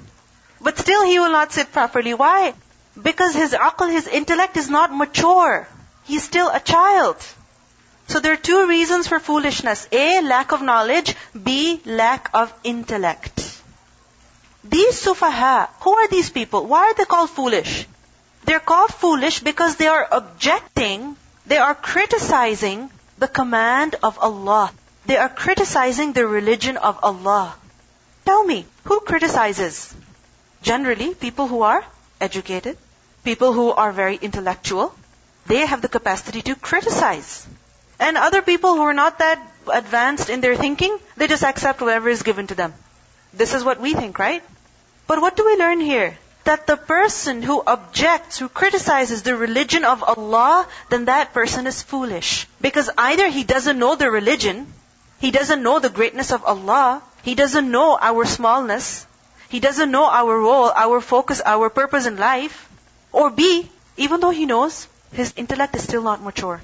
But 0.61 0.77
still 0.77 1.05
he 1.05 1.19
will 1.19 1.31
not 1.31 1.51
sit 1.51 1.71
properly. 1.71 2.13
Why? 2.13 2.53
Because 3.01 3.35
his 3.35 3.53
aql, 3.53 3.91
his 3.91 4.07
intellect 4.07 4.57
is 4.57 4.69
not 4.69 4.95
mature. 4.95 5.67
He's 6.05 6.23
still 6.23 6.49
a 6.49 6.59
child. 6.59 7.17
So 8.07 8.19
there 8.19 8.33
are 8.33 8.37
two 8.37 8.67
reasons 8.67 9.07
for 9.07 9.19
foolishness. 9.19 9.87
A, 9.91 10.21
lack 10.21 10.51
of 10.51 10.61
knowledge. 10.61 11.15
B, 11.43 11.81
lack 11.85 12.29
of 12.33 12.53
intellect. 12.63 13.41
These 14.63 15.01
sufaha, 15.01 15.69
who 15.81 15.93
are 15.93 16.07
these 16.07 16.29
people? 16.29 16.65
Why 16.65 16.85
are 16.85 16.93
they 16.93 17.05
called 17.05 17.29
foolish? 17.29 17.87
They're 18.45 18.59
called 18.59 18.93
foolish 18.93 19.39
because 19.39 19.75
they 19.75 19.87
are 19.87 20.07
objecting, 20.11 21.17
they 21.45 21.57
are 21.57 21.75
criticizing 21.75 22.89
the 23.17 23.27
command 23.27 23.95
of 24.03 24.17
Allah. 24.19 24.71
They 25.05 25.17
are 25.17 25.29
criticizing 25.29 26.13
the 26.13 26.27
religion 26.27 26.77
of 26.77 26.99
Allah. 27.03 27.55
Tell 28.25 28.43
me, 28.43 28.65
who 28.85 28.99
criticizes? 29.01 29.93
Generally, 30.65 31.13
people 31.13 31.47
who 31.47 31.61
are 31.61 31.85
educated, 32.19 32.75
people 33.23 33.53
who 33.53 33.69
are 33.71 33.91
very 33.91 34.15
intellectual, 34.15 34.95
they 35.45 35.63
have 35.63 35.83
the 35.83 35.91
capacity 35.95 36.41
to 36.41 36.55
criticize. 36.55 37.45
And 37.99 38.17
other 38.17 38.41
people 38.41 38.73
who 38.73 38.81
are 38.81 38.95
not 38.95 39.19
that 39.19 39.39
advanced 39.71 40.31
in 40.31 40.41
their 40.41 40.55
thinking, 40.55 40.97
they 41.17 41.27
just 41.27 41.43
accept 41.43 41.81
whatever 41.81 42.09
is 42.09 42.23
given 42.23 42.47
to 42.47 42.55
them. 42.55 42.73
This 43.31 43.53
is 43.53 43.63
what 43.63 43.79
we 43.79 43.93
think, 43.93 44.17
right? 44.17 44.41
But 45.05 45.21
what 45.21 45.37
do 45.37 45.45
we 45.45 45.55
learn 45.55 45.81
here? 45.81 46.17
That 46.45 46.65
the 46.65 46.77
person 46.77 47.43
who 47.43 47.61
objects, 47.61 48.39
who 48.39 48.49
criticizes 48.49 49.21
the 49.21 49.35
religion 49.35 49.85
of 49.85 50.03
Allah, 50.03 50.67
then 50.89 51.05
that 51.05 51.33
person 51.33 51.67
is 51.67 51.83
foolish. 51.83 52.47
Because 52.59 52.89
either 52.97 53.29
he 53.29 53.43
doesn't 53.43 53.77
know 53.77 53.95
the 53.95 54.09
religion, 54.09 54.65
he 55.19 55.29
doesn't 55.29 55.61
know 55.61 55.79
the 55.79 55.93
greatness 56.01 56.31
of 56.31 56.43
Allah, 56.43 57.03
he 57.21 57.35
doesn't 57.35 57.69
know 57.69 57.99
our 58.01 58.25
smallness, 58.25 59.05
he 59.54 59.60
doesn't 59.60 59.90
know 59.90 60.06
our 60.06 60.38
role, 60.38 60.70
our 60.74 61.00
focus, 61.00 61.42
our 61.44 61.68
purpose 61.70 62.06
in 62.06 62.16
life, 62.16 62.68
or 63.12 63.30
B, 63.30 63.68
even 63.96 64.20
though 64.20 64.30
he 64.30 64.46
knows, 64.46 64.86
his 65.12 65.32
intellect 65.36 65.74
is 65.74 65.82
still 65.82 66.02
not 66.02 66.22
mature. 66.22 66.60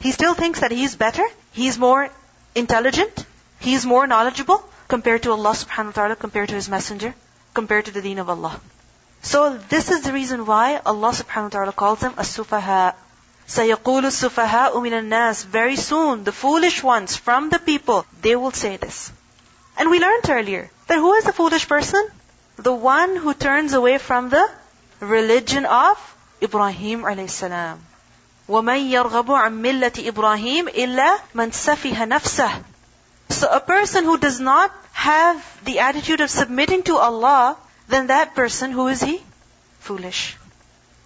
He 0.00 0.10
still 0.10 0.34
thinks 0.34 0.60
that 0.60 0.72
he's 0.72 0.96
better, 0.96 1.24
he's 1.52 1.78
more 1.78 2.10
intelligent, 2.54 3.24
he's 3.60 3.86
more 3.86 4.06
knowledgeable 4.06 4.64
compared 4.88 5.22
to 5.22 5.30
Allah 5.30 5.52
subhanahu 5.52 5.86
wa 5.86 5.92
ta'ala, 5.92 6.16
compared 6.16 6.48
to 6.48 6.56
his 6.56 6.68
messenger, 6.68 7.14
compared 7.54 7.84
to 7.86 7.92
the 7.92 8.02
deen 8.02 8.18
of 8.18 8.28
Allah. 8.28 8.60
So 9.22 9.56
this 9.56 9.90
is 9.90 10.02
the 10.02 10.12
reason 10.12 10.44
why 10.44 10.80
Allah 10.84 11.12
subhanahu 11.12 11.44
wa 11.44 11.54
ta'ala 11.56 11.72
calls 11.72 12.00
them 12.00 12.14
as-sufaha. 12.18 12.94
سَيَقُولُ 13.46 14.04
السُّفَهَاءُ 14.10 14.72
مِنَ 14.74 14.92
النَّاسِ 14.92 15.44
Very 15.46 15.76
soon, 15.76 16.24
the 16.24 16.32
foolish 16.32 16.82
ones 16.82 17.16
from 17.16 17.48
the 17.48 17.58
people, 17.58 18.04
they 18.20 18.34
will 18.34 18.50
say 18.50 18.76
this. 18.76 19.12
And 19.78 19.90
we 19.90 20.00
learned 20.00 20.28
earlier 20.28 20.70
that 20.88 20.96
who 20.96 21.14
is 21.14 21.24
the 21.24 21.32
foolish 21.32 21.68
person? 21.68 22.06
The 22.58 22.72
one 22.72 23.16
who 23.16 23.34
turns 23.34 23.72
away 23.72 23.98
from 23.98 24.30
the 24.30 24.48
religion 25.00 25.66
of 25.66 25.98
Ibrahim 26.40 27.02
alayhi 27.02 27.28
salam. 27.28 27.80
وَمَنْ 28.48 28.90
يَرْغَبُ 28.90 29.26
عَنْ 29.26 29.60
مِلَّةِ 29.60 30.12
إِبْرَاهِيمَ 30.12 30.68
إِلَّا 30.68 31.18
مَنْ 31.34 31.50
سَفِهَ 31.50 31.96
نَفْسَهُ 31.96 32.62
So 33.30 33.48
a 33.48 33.60
person 33.60 34.04
who 34.04 34.18
does 34.18 34.38
not 34.38 34.70
have 34.92 35.42
the 35.64 35.80
attitude 35.80 36.20
of 36.20 36.30
submitting 36.30 36.82
to 36.84 36.96
Allah, 36.96 37.56
then 37.88 38.06
that 38.08 38.34
person, 38.34 38.70
who 38.70 38.88
is 38.88 39.02
he? 39.02 39.20
Foolish. 39.80 40.36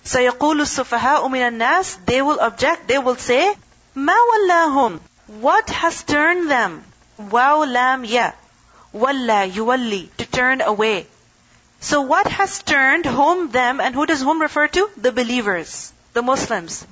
سَيَقُولُ 0.05 0.61
السُّفَهَاءُ 0.61 1.23
مِنَ 1.29 1.59
النَّاسِ 1.59 2.05
They 2.05 2.21
will 2.23 2.40
object, 2.40 2.88
they 2.88 2.99
will 2.99 3.16
say, 3.16 3.55
مَا 3.97 4.16
وَلَّاهُمْ 4.33 5.01
What 5.40 5.71
has 5.71 6.03
turned 6.03 6.51
them? 6.51 6.85
Waw 7.18 7.64
lam 7.66 8.05
ya. 8.05 8.33
Walla 8.92 9.49
yuwalli. 9.49 10.09
To 10.18 10.27
turn 10.27 10.61
away. 10.61 11.07
So 11.84 12.00
what 12.00 12.28
has 12.28 12.63
turned 12.63 13.06
whom, 13.06 13.50
them, 13.52 13.82
and 13.82 13.93
who 13.93 14.06
does 14.06 14.22
whom 14.22 14.41
refer 14.41 14.69
to? 14.69 14.89
The 14.96 15.12
believers. 15.12 15.91
The 16.13 16.22
Muslims. 16.22 16.88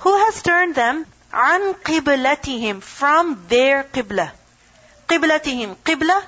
Who 0.00 0.16
has 0.24 0.42
turned 0.42 0.74
them? 0.74 1.06
An 1.32 1.74
qiblatihim. 1.74 2.82
From 2.82 3.44
their 3.46 3.84
qibla. 3.84 4.32
Qiblatihim. 5.06 5.76
Qibla. 5.84 6.20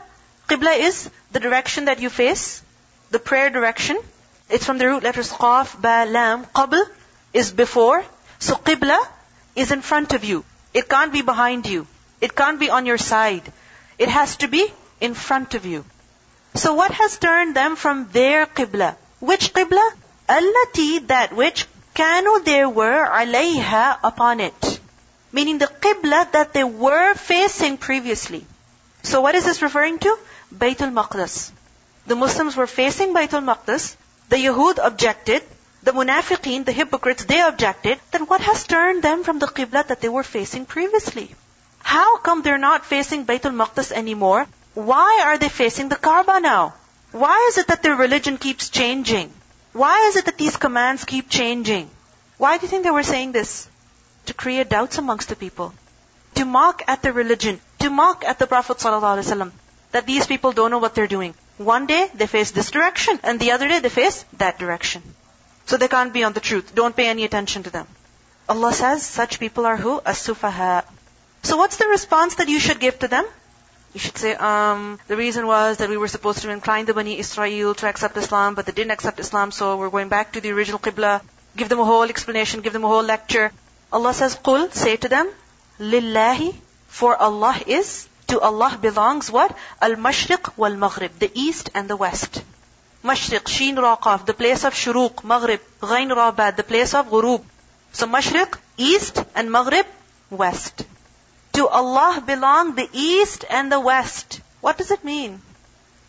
Qibla 0.48 0.78
is 0.78 1.10
the 1.32 1.40
direction 1.40 1.86
that 1.86 1.98
you 1.98 2.08
face. 2.08 2.62
The 3.10 3.18
prayer 3.18 3.50
direction. 3.50 3.98
It's 4.48 4.64
from 4.64 4.78
the 4.78 4.86
root 4.86 5.02
letters 5.02 5.32
qaf, 5.32 5.74
ba, 5.80 6.06
lam. 6.08 6.46
Qabl 6.54 6.84
is 7.32 7.50
before. 7.50 8.04
So 8.38 8.54
qibla 8.54 9.00
is 9.56 9.72
in 9.72 9.82
front 9.82 10.12
of 10.12 10.22
you. 10.22 10.44
It 10.72 10.88
can't 10.88 11.12
be 11.12 11.22
behind 11.22 11.66
you. 11.66 11.88
It 12.20 12.36
can't 12.36 12.60
be 12.60 12.70
on 12.70 12.86
your 12.86 12.98
side. 12.98 13.52
It 13.98 14.08
has 14.08 14.36
to 14.36 14.46
be 14.46 14.72
in 15.00 15.14
front 15.14 15.54
of 15.54 15.66
you. 15.66 15.84
So 16.54 16.74
what 16.74 16.92
has 16.92 17.18
turned 17.18 17.56
them 17.56 17.76
from 17.76 18.08
their 18.12 18.46
qibla? 18.46 18.96
Which 19.20 19.52
qibla? 19.52 19.90
Allati, 20.28 21.06
that 21.08 21.34
which, 21.34 21.66
kanu 21.94 22.44
they 22.44 22.64
were, 22.64 23.06
alayha, 23.06 23.98
upon 24.02 24.40
it. 24.40 24.80
Meaning 25.32 25.58
the 25.58 25.66
qibla 25.66 26.30
that 26.32 26.52
they 26.52 26.64
were 26.64 27.14
facing 27.14 27.76
previously. 27.76 28.46
So 29.02 29.20
what 29.20 29.34
is 29.34 29.44
this 29.44 29.62
referring 29.62 29.98
to? 29.98 30.16
Baytul 30.54 30.92
Maqdis. 30.92 31.50
The 32.06 32.14
Muslims 32.14 32.56
were 32.56 32.66
facing 32.66 33.14
Baytul 33.14 33.44
Maqdis. 33.44 33.96
The 34.28 34.36
Yahud 34.36 34.78
objected. 34.82 35.42
The 35.82 35.92
Munafiqeen, 35.92 36.64
the 36.64 36.72
hypocrites, 36.72 37.24
they 37.24 37.40
objected. 37.42 37.98
Then 38.10 38.22
what 38.22 38.40
has 38.40 38.64
turned 38.64 39.02
them 39.02 39.22
from 39.24 39.38
the 39.38 39.46
Qibla 39.46 39.86
that 39.88 40.00
they 40.00 40.08
were 40.08 40.22
facing 40.22 40.64
previously? 40.64 41.34
How 41.80 42.16
come 42.18 42.40
they're 42.40 42.56
not 42.56 42.86
facing 42.86 43.26
Baytul 43.26 43.54
Maqdis 43.54 43.92
anymore? 43.92 44.46
Why 44.74 45.22
are 45.24 45.38
they 45.38 45.48
facing 45.48 45.88
the 45.88 45.96
Kaaba 45.96 46.40
now? 46.40 46.74
Why 47.12 47.46
is 47.48 47.58
it 47.58 47.68
that 47.68 47.82
their 47.82 47.94
religion 47.94 48.38
keeps 48.38 48.68
changing? 48.68 49.32
Why 49.72 50.08
is 50.08 50.16
it 50.16 50.24
that 50.26 50.36
these 50.36 50.56
commands 50.56 51.04
keep 51.04 51.28
changing? 51.28 51.88
Why 52.38 52.58
do 52.58 52.66
you 52.66 52.68
think 52.68 52.82
they 52.82 52.90
were 52.90 53.04
saying 53.04 53.32
this? 53.32 53.68
To 54.26 54.34
create 54.34 54.68
doubts 54.68 54.98
amongst 54.98 55.28
the 55.28 55.36
people. 55.36 55.72
To 56.34 56.44
mock 56.44 56.82
at 56.88 57.02
the 57.02 57.12
religion. 57.12 57.60
To 57.80 57.90
mock 57.90 58.24
at 58.24 58.40
the 58.40 58.48
Prophet 58.48 58.78
ﷺ. 58.78 59.52
That 59.92 60.06
these 60.06 60.26
people 60.26 60.52
don't 60.52 60.72
know 60.72 60.78
what 60.78 60.96
they're 60.96 61.06
doing. 61.06 61.34
One 61.56 61.86
day 61.86 62.10
they 62.14 62.26
face 62.26 62.50
this 62.50 62.72
direction 62.72 63.20
and 63.22 63.38
the 63.38 63.52
other 63.52 63.68
day 63.68 63.78
they 63.78 63.88
face 63.88 64.24
that 64.38 64.58
direction. 64.58 65.02
So 65.66 65.76
they 65.76 65.86
can't 65.86 66.12
be 66.12 66.24
on 66.24 66.32
the 66.32 66.40
truth. 66.40 66.74
Don't 66.74 66.96
pay 66.96 67.06
any 67.08 67.24
attention 67.24 67.62
to 67.62 67.70
them. 67.70 67.86
Allah 68.48 68.72
says 68.72 69.06
such 69.06 69.38
people 69.38 69.66
are 69.66 69.76
who? 69.76 70.00
As-sufaha. 70.04 70.84
So 71.44 71.56
what's 71.56 71.76
the 71.76 71.86
response 71.86 72.34
that 72.36 72.48
you 72.48 72.58
should 72.58 72.80
give 72.80 72.98
to 72.98 73.08
them? 73.08 73.24
You 73.94 74.00
should 74.00 74.18
say, 74.18 74.34
um, 74.34 74.98
the 75.06 75.16
reason 75.16 75.46
was 75.46 75.76
that 75.76 75.88
we 75.88 75.96
were 75.96 76.08
supposed 76.08 76.42
to 76.42 76.50
incline 76.50 76.84
the 76.84 76.94
Bani 76.94 77.16
Israel 77.16 77.74
to 77.74 77.86
accept 77.86 78.16
Islam, 78.16 78.56
but 78.56 78.66
they 78.66 78.72
didn't 78.72 78.90
accept 78.90 79.20
Islam, 79.20 79.52
so 79.52 79.76
we're 79.76 79.88
going 79.88 80.08
back 80.08 80.32
to 80.32 80.40
the 80.40 80.50
original 80.50 80.80
Qibla. 80.80 81.20
Give 81.56 81.68
them 81.68 81.78
a 81.78 81.84
whole 81.84 82.02
explanation, 82.02 82.60
give 82.60 82.72
them 82.72 82.82
a 82.82 82.88
whole 82.88 83.04
lecture. 83.04 83.52
Allah 83.92 84.12
says, 84.12 84.34
Qul, 84.34 84.72
say 84.72 84.96
to 84.96 85.08
them, 85.08 85.30
Lillahi, 85.78 86.56
for 86.88 87.16
Allah 87.16 87.56
is, 87.68 88.08
to 88.26 88.40
Allah 88.40 88.76
belongs 88.80 89.30
what? 89.30 89.56
Al-Mashriq 89.80 90.56
wal-Maghrib, 90.56 91.16
the 91.20 91.30
East 91.32 91.70
and 91.72 91.88
the 91.88 91.96
West. 91.96 92.42
Mashriq, 93.04 93.46
Sheen 93.46 93.76
Raqaf, 93.76 94.26
the 94.26 94.34
place 94.34 94.64
of 94.64 94.74
Shuruq, 94.74 95.22
Maghrib, 95.22 95.60
Ghain 95.80 96.10
Rabad, 96.10 96.56
the 96.56 96.64
place 96.64 96.94
of 96.94 97.06
Ghurub. 97.10 97.44
So 97.92 98.08
Mashriq, 98.08 98.58
East, 98.76 99.24
and 99.36 99.52
Maghrib, 99.52 99.86
West. 100.30 100.84
To 101.54 101.68
Allah 101.68 102.22
belong 102.24 102.74
the 102.74 102.88
East 102.92 103.44
and 103.48 103.70
the 103.70 103.80
West. 103.80 104.40
What 104.60 104.76
does 104.76 104.90
it 104.90 105.04
mean? 105.04 105.40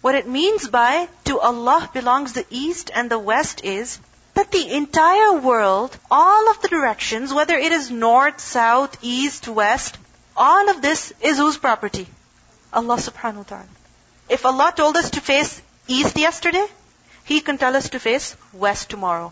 What 0.02 0.16
it 0.16 0.28
means 0.28 0.68
by 0.68 1.08
to 1.26 1.40
Allah 1.40 1.90
belongs 1.94 2.34
the 2.34 2.46
East 2.50 2.90
and 2.94 3.10
the 3.10 3.20
West 3.20 3.64
is 3.64 4.00
that 4.34 4.52
the 4.52 4.74
entire 4.74 5.34
world, 5.34 5.98
all 6.12 6.50
of 6.50 6.62
the 6.62 6.68
directions, 6.68 7.34
whether 7.34 7.56
it 7.56 7.72
is 7.72 7.90
north, 7.90 8.40
south, 8.40 8.98
east, 9.02 9.48
west, 9.48 9.98
all 10.36 10.70
of 10.70 10.82
this 10.82 11.14
is 11.22 11.38
whose 11.38 11.58
property? 11.58 12.08
Allah 12.74 12.98
subhanahu 12.98 13.38
wa 13.38 13.44
ta'ala. 13.44 13.68
If 14.28 14.46
Allah 14.46 14.74
told 14.76 14.98
us 14.98 15.12
to 15.12 15.22
face 15.22 15.62
east 15.88 16.18
yesterday, 16.18 16.66
He 17.24 17.40
can 17.40 17.58
tell 17.58 17.76
us 17.76 17.90
to 17.90 18.00
face 18.00 18.36
west 18.52 18.90
tomorrow. 18.90 19.32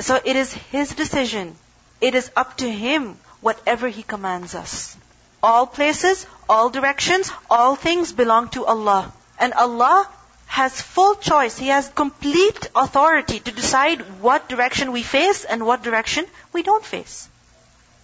So 0.00 0.18
it 0.24 0.34
is 0.34 0.52
His 0.52 0.94
decision. 0.94 1.54
It 2.00 2.14
is 2.14 2.30
up 2.34 2.56
to 2.58 2.70
Him 2.70 3.16
whatever 3.40 3.88
He 3.88 4.02
commands 4.02 4.54
us. 4.54 4.96
All 5.43 5.67
places, 5.67 6.25
all 6.49 6.69
directions, 6.69 7.31
all 7.49 7.75
things 7.75 8.11
belong 8.11 8.49
to 8.49 8.65
Allah. 8.65 9.11
And 9.39 9.53
Allah 9.53 10.07
has 10.47 10.81
full 10.81 11.15
choice. 11.15 11.57
He 11.57 11.67
has 11.67 11.89
complete 11.89 12.69
authority 12.75 13.39
to 13.39 13.51
decide 13.51 14.01
what 14.21 14.49
direction 14.49 14.91
we 14.91 15.03
face 15.03 15.43
and 15.43 15.65
what 15.65 15.83
direction 15.83 16.25
we 16.53 16.63
don't 16.63 16.85
face. 16.85 17.29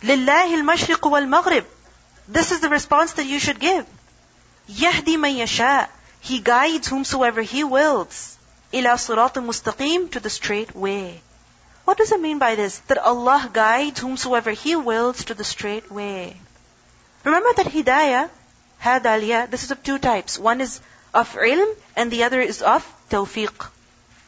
لله 0.03 0.53
المشرق 0.61 1.07
والمغرب. 1.07 1.65
This 2.27 2.51
is 2.51 2.59
the 2.59 2.69
response 2.69 3.13
that 3.13 3.25
you 3.25 3.39
should 3.39 3.59
give. 3.59 3.85
يهدي 4.69 5.17
من 5.17 5.35
يشاء. 5.35 5.87
He 6.21 6.39
guides 6.39 6.87
whomsoever 6.87 7.41
He 7.41 7.63
wills. 7.63 8.37
إلى 8.73 8.97
صراط 8.97 9.39
مستقيم 9.39 10.11
to 10.11 10.19
the 10.19 10.29
straight 10.29 10.75
way. 10.75 11.21
What 11.85 11.97
does 11.97 12.11
it 12.11 12.21
mean 12.21 12.39
by 12.39 12.55
this? 12.55 12.77
That 12.87 12.97
Allah 12.97 13.49
guides 13.51 13.99
whomsoever 13.99 14.51
He 14.51 14.75
wills 14.75 15.25
to 15.25 15.33
the 15.33 15.43
straight 15.43 15.91
way. 15.91 16.37
Remember 17.24 17.52
that 17.56 17.66
hidayah, 17.66 18.30
hadaliyah, 18.82 19.50
this 19.50 19.64
is 19.64 19.70
of 19.70 19.82
two 19.82 19.98
types. 19.98 20.38
One 20.38 20.60
is 20.60 20.80
of 21.14 21.32
ilm 21.34 21.74
and 21.96 22.10
the 22.10 22.24
other 22.24 22.40
is 22.40 22.62
of 22.62 22.86
tawfiq. 23.10 23.68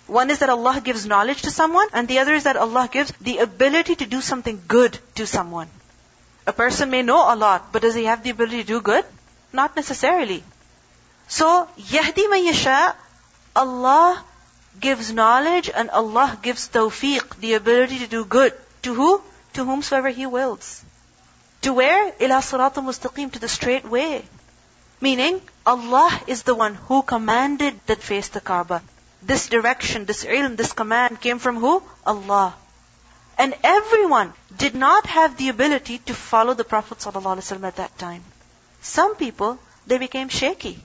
One 0.07 0.31
is 0.31 0.41
that 0.41 0.51
Allah 0.51 0.81
gives 0.83 1.07
knowledge 1.07 1.43
to 1.43 1.51
someone 1.51 1.87
and 1.93 2.09
the 2.09 2.19
other 2.19 2.35
is 2.35 2.45
that 2.45 2.57
Allah 2.57 2.89
gives 2.91 3.13
the 3.21 3.39
ability 3.39 3.97
to 3.97 4.07
do 4.07 4.21
something 4.21 4.61
good 4.67 4.99
to 5.15 5.27
someone. 5.27 5.69
A 6.47 6.53
person 6.53 6.91
may 6.91 7.03
know 7.03 7.33
a 7.33 7.37
lot, 7.37 7.73
but 7.73 7.83
does 7.83 7.95
he 7.95 8.05
have 8.05 8.25
the 8.25 8.31
ability 8.31 8.63
to 8.63 8.67
do 8.67 8.81
good? 8.81 9.05
Not 9.53 9.77
necessarily. 9.77 10.43
So, 11.29 11.69
yahdi 11.79 12.29
man 12.29 12.45
yasha, 12.45 12.97
Allah 13.55 14.25
gives 14.81 15.13
knowledge 15.13 15.71
and 15.71 15.91
Allah 15.91 16.39
gives 16.43 16.69
tawfiq, 16.69 17.37
the 17.37 17.55
ability 17.55 17.99
to 18.01 18.07
do 18.07 18.25
good. 18.25 18.53
To 18.83 18.95
who? 18.95 19.23
To 19.55 19.65
whomsoever 19.65 20.09
He 20.09 20.27
wills. 20.27 20.85
To 21.63 21.73
where? 21.75 22.13
Ila 22.21 22.41
siratul 22.41 22.85
mustaqim, 22.85 23.33
to 23.33 23.39
the 23.39 23.49
straight 23.49 23.85
way. 23.85 24.25
Meaning, 25.01 25.41
Allah 25.67 26.21
is 26.27 26.43
the 26.43 26.55
one 26.55 26.75
who 26.75 27.03
commanded 27.03 27.81
that 27.87 28.03
face 28.03 28.29
the 28.29 28.41
Kaaba. 28.41 28.83
This 29.23 29.49
direction, 29.49 30.05
this 30.07 30.25
ilm, 30.25 30.57
this 30.57 30.73
command 30.73 31.21
came 31.21 31.39
from 31.39 31.57
who? 31.57 31.83
Allah. 32.07 32.55
And 33.39 33.55
everyone 33.63 34.33
did 34.57 34.75
not 34.75 35.07
have 35.07 35.37
the 35.37 35.49
ability 35.49 35.99
to 35.99 36.15
follow 36.15 36.55
the 36.55 36.65
Prophet 36.65 36.99
ﷺ 36.99 37.65
at 37.65 37.77
that 37.77 37.99
time. 37.99 38.23
Some 38.83 39.17
people, 39.17 39.59
they 39.87 39.99
became 39.99 40.29
shaky. 40.29 40.83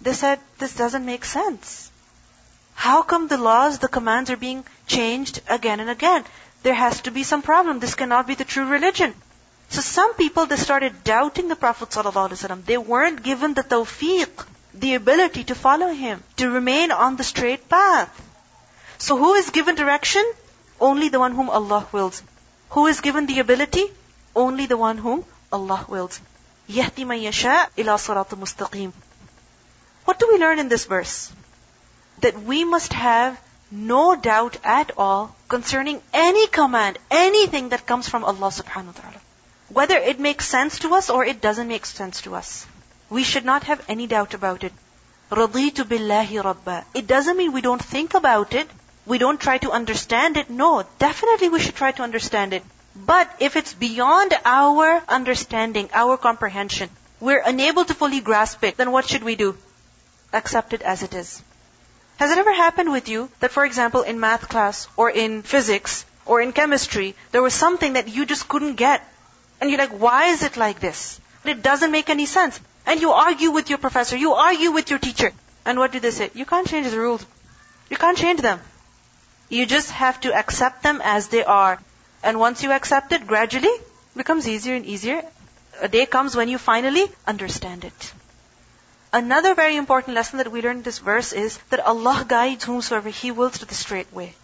They 0.00 0.12
said, 0.12 0.40
this 0.58 0.74
doesn't 0.74 1.04
make 1.04 1.24
sense. 1.24 1.90
How 2.74 3.02
come 3.02 3.28
the 3.28 3.36
laws, 3.36 3.78
the 3.78 3.88
commands 3.88 4.30
are 4.30 4.36
being 4.36 4.64
changed 4.86 5.40
again 5.48 5.80
and 5.80 5.90
again? 5.90 6.24
There 6.62 6.74
has 6.74 7.02
to 7.02 7.10
be 7.10 7.22
some 7.22 7.42
problem. 7.42 7.78
This 7.78 7.94
cannot 7.94 8.26
be 8.26 8.34
the 8.34 8.44
true 8.44 8.66
religion. 8.66 9.14
So 9.69 9.81
some 9.81 10.13
people, 10.13 10.45
they 10.45 10.55
started 10.55 11.03
doubting 11.03 11.47
the 11.47 11.55
Prophet 11.55 11.89
ﷺ. 11.89 12.65
They 12.65 12.77
weren't 12.77 13.23
given 13.23 13.53
the 13.53 13.63
tawfiq, 13.63 14.45
the 14.73 14.95
ability 14.95 15.43
to 15.45 15.55
follow 15.55 15.87
him, 15.87 16.23
to 16.37 16.49
remain 16.49 16.91
on 16.91 17.15
the 17.15 17.23
straight 17.23 17.67
path. 17.67 18.09
So 18.97 19.17
who 19.17 19.33
is 19.33 19.49
given 19.49 19.75
direction? 19.75 20.23
Only 20.79 21.09
the 21.09 21.19
one 21.19 21.33
whom 21.33 21.49
Allah 21.49 21.87
wills. 21.91 22.21
Who 22.69 22.87
is 22.87 23.01
given 23.01 23.25
the 23.25 23.39
ability? 23.39 23.85
Only 24.35 24.65
the 24.65 24.77
one 24.77 24.97
whom 24.97 25.25
Allah 25.51 25.85
wills. 25.89 26.19
يَهْدِ 26.69 27.05
مَن 27.05 27.21
يَشَاء 27.21 27.69
إِلَى 27.77 27.95
صِرَاطٍ 28.05 28.27
مُسْتَقِيمٍ 28.27 28.93
What 30.05 30.19
do 30.19 30.29
we 30.31 30.37
learn 30.39 30.59
in 30.59 30.69
this 30.69 30.85
verse? 30.85 31.31
that 32.19 32.41
we 32.41 32.63
must 32.63 32.93
have 32.93 33.39
no 33.71 34.15
doubt 34.15 34.57
at 34.63 34.91
all 34.97 35.35
concerning 35.47 36.01
any 36.13 36.47
command, 36.47 36.97
anything 37.11 37.69
that 37.69 37.85
comes 37.85 38.07
from 38.07 38.23
Allah 38.23 38.47
subhanahu 38.47 38.93
wa 38.93 38.99
ta'ala. 39.01 39.21
Whether 39.69 39.97
it 39.97 40.19
makes 40.19 40.47
sense 40.47 40.79
to 40.79 40.93
us 40.95 41.09
or 41.09 41.25
it 41.25 41.41
doesn't 41.41 41.67
make 41.67 41.85
sense 41.85 42.21
to 42.21 42.35
us. 42.35 42.65
We 43.09 43.23
should 43.23 43.45
not 43.45 43.63
have 43.63 43.83
any 43.87 44.07
doubt 44.07 44.33
about 44.33 44.63
it. 44.63 44.73
رَضِيتُ 45.31 45.83
بِاللَّهِ 45.83 46.41
رَبَّا 46.41 46.83
It 46.93 47.07
doesn't 47.07 47.37
mean 47.37 47.51
we 47.51 47.61
don't 47.61 47.83
think 47.83 48.13
about 48.13 48.53
it. 48.53 48.69
We 49.05 49.17
don't 49.17 49.39
try 49.39 49.57
to 49.59 49.71
understand 49.71 50.37
it. 50.37 50.49
No, 50.49 50.83
definitely 50.99 51.49
we 51.49 51.59
should 51.59 51.75
try 51.75 51.91
to 51.91 52.03
understand 52.03 52.53
it. 52.53 52.63
But 52.95 53.29
if 53.39 53.55
it's 53.55 53.73
beyond 53.73 54.33
our 54.45 55.03
understanding, 55.09 55.89
our 55.93 56.17
comprehension, 56.17 56.89
we're 57.19 57.43
unable 57.45 57.85
to 57.85 57.93
fully 57.93 58.21
grasp 58.21 58.63
it, 58.63 58.77
then 58.77 58.91
what 58.91 59.07
should 59.07 59.23
we 59.23 59.35
do? 59.35 59.57
Accept 60.31 60.73
it 60.73 60.81
as 60.81 61.03
it 61.03 61.13
is. 61.13 61.41
Has 62.17 62.31
it 62.31 62.37
ever 62.37 62.53
happened 62.53 62.91
with 62.91 63.09
you 63.09 63.29
that, 63.41 63.51
for 63.51 63.65
example, 63.65 64.03
in 64.03 64.19
math 64.19 64.47
class 64.47 64.87
or 64.95 65.09
in 65.09 65.41
physics 65.41 66.05
or 66.25 66.41
in 66.41 66.53
chemistry, 66.53 67.15
there 67.31 67.43
was 67.43 67.53
something 67.53 67.93
that 67.93 68.07
you 68.07 68.25
just 68.25 68.47
couldn't 68.47 68.75
get? 68.75 69.03
And 69.60 69.70
you're 69.70 69.78
like, 69.78 69.90
why 69.90 70.26
is 70.26 70.42
it 70.42 70.56
like 70.56 70.80
this? 70.80 71.20
It 71.44 71.62
doesn't 71.62 71.90
make 71.90 72.10
any 72.10 72.26
sense. 72.26 72.58
And 72.86 73.00
you 73.00 73.12
argue 73.12 73.50
with 73.50 73.68
your 73.68 73.78
professor, 73.78 74.16
you 74.16 74.32
argue 74.32 74.70
with 74.72 74.90
your 74.90 74.98
teacher. 74.98 75.32
And 75.64 75.78
what 75.78 75.92
do 75.92 76.00
they 76.00 76.10
say? 76.10 76.30
You 76.34 76.46
can't 76.46 76.66
change 76.66 76.88
the 76.90 76.98
rules. 76.98 77.24
You 77.90 77.96
can't 77.96 78.16
change 78.16 78.40
them. 78.40 78.60
You 79.48 79.66
just 79.66 79.90
have 79.90 80.20
to 80.20 80.32
accept 80.32 80.82
them 80.82 81.00
as 81.02 81.28
they 81.28 81.44
are. 81.44 81.78
And 82.22 82.38
once 82.38 82.62
you 82.62 82.72
accept 82.72 83.12
it, 83.12 83.26
gradually 83.26 83.68
it 83.68 84.16
becomes 84.16 84.48
easier 84.48 84.74
and 84.74 84.86
easier. 84.86 85.22
A 85.80 85.88
day 85.88 86.06
comes 86.06 86.36
when 86.36 86.48
you 86.48 86.58
finally 86.58 87.04
understand 87.26 87.84
it. 87.84 88.12
Another 89.12 89.54
very 89.54 89.76
important 89.76 90.14
lesson 90.14 90.38
that 90.38 90.52
we 90.52 90.62
learn 90.62 90.78
in 90.78 90.82
this 90.82 90.98
verse 91.00 91.32
is 91.32 91.58
that 91.70 91.80
Allah 91.80 92.24
guides 92.26 92.64
whomsoever 92.64 93.08
He 93.08 93.32
wills 93.32 93.58
to 93.58 93.66
the 93.66 93.74
straight 93.74 94.12
way. 94.12 94.34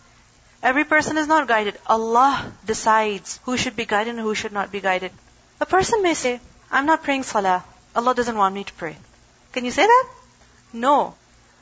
Every 0.66 0.82
person 0.82 1.16
is 1.16 1.28
not 1.28 1.46
guided. 1.46 1.78
Allah 1.86 2.52
decides 2.68 3.38
who 3.44 3.56
should 3.56 3.76
be 3.76 3.84
guided 3.84 4.14
and 4.14 4.20
who 4.28 4.34
should 4.34 4.52
not 4.52 4.72
be 4.72 4.80
guided. 4.80 5.12
A 5.60 5.66
person 5.74 6.02
may 6.02 6.14
say, 6.14 6.40
I'm 6.72 6.86
not 6.86 7.04
praying 7.04 7.22
salah. 7.22 7.62
Allah 7.94 8.14
doesn't 8.16 8.36
want 8.36 8.56
me 8.56 8.64
to 8.64 8.72
pray. 8.72 8.96
Can 9.52 9.64
you 9.64 9.70
say 9.70 9.86
that? 9.86 10.08
No. 10.72 11.14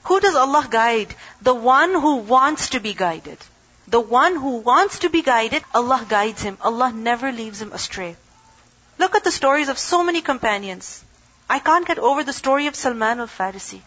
Who 0.04 0.20
does 0.20 0.34
Allah 0.34 0.66
guide? 0.70 1.14
The 1.42 1.52
one 1.52 1.92
who 2.06 2.14
wants 2.32 2.70
to 2.70 2.80
be 2.80 2.94
guided. 2.94 3.36
The 3.88 4.00
one 4.00 4.36
who 4.36 4.56
wants 4.70 5.00
to 5.00 5.10
be 5.10 5.20
guided, 5.20 5.62
Allah 5.74 6.00
guides 6.08 6.40
him. 6.40 6.56
Allah 6.62 6.90
never 6.90 7.30
leaves 7.30 7.60
him 7.60 7.72
astray. 7.72 8.16
Look 8.98 9.14
at 9.14 9.22
the 9.22 9.36
stories 9.42 9.68
of 9.68 9.78
so 9.78 10.02
many 10.02 10.22
companions. 10.22 11.04
I 11.50 11.58
can't 11.58 11.86
get 11.86 11.98
over 11.98 12.24
the 12.24 12.40
story 12.42 12.68
of 12.68 12.74
Salman 12.74 13.20
al-Farisi. 13.20 13.82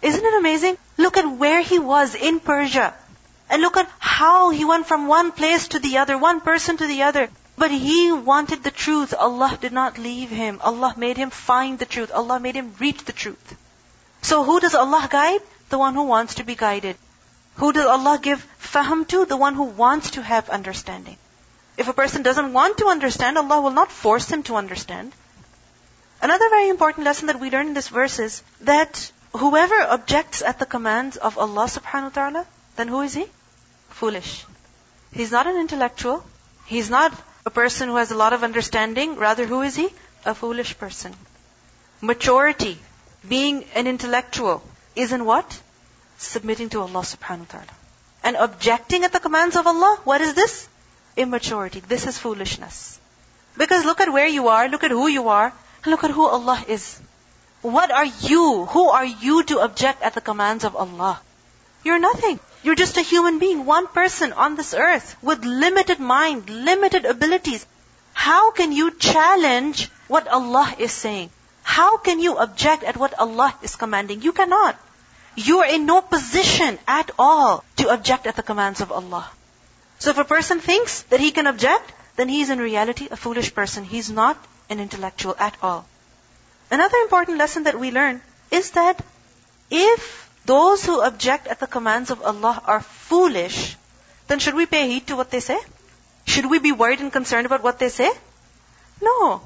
Isn't 0.00 0.24
it 0.24 0.40
amazing? 0.42 0.78
Look 0.96 1.18
at 1.18 1.32
where 1.46 1.60
he 1.60 1.78
was 1.78 2.14
in 2.14 2.40
Persia. 2.40 2.94
And 3.50 3.62
look 3.62 3.76
at 3.76 3.90
how 3.98 4.50
he 4.50 4.64
went 4.64 4.86
from 4.86 5.06
one 5.06 5.32
place 5.32 5.68
to 5.68 5.78
the 5.78 5.98
other, 5.98 6.16
one 6.16 6.40
person 6.40 6.76
to 6.78 6.86
the 6.86 7.02
other. 7.02 7.28
But 7.56 7.70
he 7.70 8.10
wanted 8.10 8.64
the 8.64 8.70
truth. 8.70 9.14
Allah 9.16 9.56
did 9.60 9.72
not 9.72 9.98
leave 9.98 10.30
him. 10.30 10.60
Allah 10.62 10.94
made 10.96 11.16
him 11.16 11.30
find 11.30 11.78
the 11.78 11.86
truth. 11.86 12.10
Allah 12.12 12.40
made 12.40 12.56
him 12.56 12.74
reach 12.80 13.04
the 13.04 13.12
truth. 13.12 13.56
So 14.22 14.42
who 14.42 14.58
does 14.60 14.74
Allah 14.74 15.06
guide? 15.10 15.40
The 15.68 15.78
one 15.78 15.94
who 15.94 16.04
wants 16.04 16.36
to 16.36 16.44
be 16.44 16.54
guided. 16.54 16.96
Who 17.56 17.72
does 17.72 17.86
Allah 17.86 18.18
give 18.20 18.44
fahm 18.58 19.06
to? 19.08 19.24
The 19.24 19.36
one 19.36 19.54
who 19.54 19.64
wants 19.64 20.12
to 20.12 20.22
have 20.22 20.50
understanding. 20.50 21.16
If 21.76 21.88
a 21.88 21.92
person 21.92 22.22
doesn't 22.22 22.52
want 22.52 22.78
to 22.78 22.86
understand, 22.86 23.38
Allah 23.38 23.60
will 23.60 23.70
not 23.70 23.92
force 23.92 24.28
him 24.30 24.42
to 24.44 24.56
understand. 24.56 25.12
Another 26.22 26.48
very 26.48 26.68
important 26.68 27.04
lesson 27.04 27.26
that 27.26 27.38
we 27.38 27.50
learn 27.50 27.68
in 27.68 27.74
this 27.74 27.88
verse 27.88 28.18
is 28.18 28.42
that 28.62 29.12
whoever 29.32 29.80
objects 29.82 30.42
at 30.42 30.58
the 30.58 30.66
commands 30.66 31.16
of 31.16 31.38
Allah 31.38 31.66
subhanahu 31.66 32.04
wa 32.04 32.08
ta'ala, 32.20 32.46
then 32.76 32.88
who 32.88 33.00
is 33.02 33.14
he? 33.14 33.26
Foolish. 33.90 34.44
He's 35.12 35.32
not 35.32 35.46
an 35.46 35.56
intellectual. 35.56 36.24
He's 36.66 36.90
not 36.90 37.12
a 37.46 37.50
person 37.50 37.88
who 37.88 37.96
has 37.96 38.10
a 38.10 38.16
lot 38.16 38.32
of 38.32 38.42
understanding. 38.42 39.16
Rather, 39.16 39.46
who 39.46 39.62
is 39.62 39.76
he? 39.76 39.88
A 40.24 40.34
foolish 40.34 40.76
person. 40.78 41.14
Maturity, 42.00 42.78
being 43.28 43.64
an 43.74 43.86
intellectual, 43.86 44.62
is 44.96 45.12
in 45.12 45.24
what? 45.24 45.60
Submitting 46.18 46.70
to 46.70 46.80
Allah 46.80 47.02
subhanahu 47.02 47.40
wa 47.40 47.58
ta'ala. 47.58 47.74
And 48.22 48.36
objecting 48.36 49.04
at 49.04 49.12
the 49.12 49.20
commands 49.20 49.56
of 49.56 49.66
Allah, 49.66 49.98
what 50.04 50.20
is 50.20 50.34
this? 50.34 50.68
Immaturity. 51.16 51.80
This 51.80 52.06
is 52.06 52.18
foolishness. 52.18 52.98
Because 53.56 53.84
look 53.84 54.00
at 54.00 54.12
where 54.12 54.26
you 54.26 54.48
are, 54.48 54.68
look 54.68 54.82
at 54.82 54.90
who 54.90 55.06
you 55.06 55.28
are, 55.28 55.52
Look 55.86 56.02
at 56.02 56.10
who 56.10 56.24
Allah 56.26 56.64
is. 56.66 56.98
What 57.60 57.90
are 57.90 58.06
you? 58.06 58.64
Who 58.66 58.88
are 58.88 59.04
you 59.04 59.42
to 59.44 59.60
object 59.60 60.02
at 60.02 60.14
the 60.14 60.20
commands 60.20 60.64
of 60.64 60.76
Allah? 60.76 61.20
You're 61.84 61.98
nothing. 61.98 62.40
You're 62.62 62.74
just 62.74 62.96
a 62.96 63.02
human 63.02 63.38
being, 63.38 63.66
one 63.66 63.86
person 63.86 64.32
on 64.32 64.56
this 64.56 64.72
earth 64.72 65.16
with 65.22 65.44
limited 65.44 66.00
mind, 66.00 66.48
limited 66.48 67.04
abilities. 67.04 67.66
How 68.14 68.52
can 68.52 68.72
you 68.72 68.90
challenge 68.92 69.90
what 70.08 70.26
Allah 70.26 70.74
is 70.78 70.92
saying? 70.92 71.30
How 71.62 71.98
can 71.98 72.20
you 72.20 72.38
object 72.38 72.84
at 72.84 72.96
what 72.96 73.18
Allah 73.18 73.54
is 73.62 73.76
commanding? 73.76 74.22
You 74.22 74.32
cannot. 74.32 74.78
You 75.36 75.60
are 75.60 75.68
in 75.68 75.84
no 75.84 76.00
position 76.00 76.78
at 76.86 77.10
all 77.18 77.64
to 77.76 77.92
object 77.92 78.26
at 78.26 78.36
the 78.36 78.42
commands 78.42 78.80
of 78.80 78.92
Allah. 78.92 79.28
So 79.98 80.10
if 80.10 80.18
a 80.18 80.24
person 80.24 80.60
thinks 80.60 81.02
that 81.10 81.20
he 81.20 81.32
can 81.32 81.46
object, 81.46 81.92
then 82.16 82.28
he 82.28 82.40
is 82.40 82.50
in 82.50 82.58
reality 82.58 83.08
a 83.10 83.16
foolish 83.16 83.54
person. 83.54 83.84
He's 83.84 84.10
not 84.10 84.38
an 84.70 84.80
intellectual 84.80 85.34
at 85.38 85.56
all. 85.62 85.86
Another 86.70 86.98
important 86.98 87.38
lesson 87.38 87.64
that 87.64 87.78
we 87.78 87.90
learn 87.90 88.22
is 88.50 88.70
that 88.72 89.04
if 89.70 90.23
those 90.44 90.84
who 90.84 91.02
object 91.02 91.46
at 91.46 91.60
the 91.60 91.66
commands 91.66 92.10
of 92.10 92.22
Allah 92.22 92.62
are 92.66 92.80
foolish, 92.80 93.76
then 94.26 94.38
should 94.38 94.54
we 94.54 94.66
pay 94.66 94.88
heed 94.88 95.06
to 95.08 95.16
what 95.16 95.30
they 95.30 95.40
say? 95.40 95.58
Should 96.26 96.46
we 96.46 96.58
be 96.58 96.72
worried 96.72 97.00
and 97.00 97.12
concerned 97.12 97.46
about 97.46 97.62
what 97.62 97.78
they 97.78 97.88
say? 97.88 98.10
No. 99.00 99.42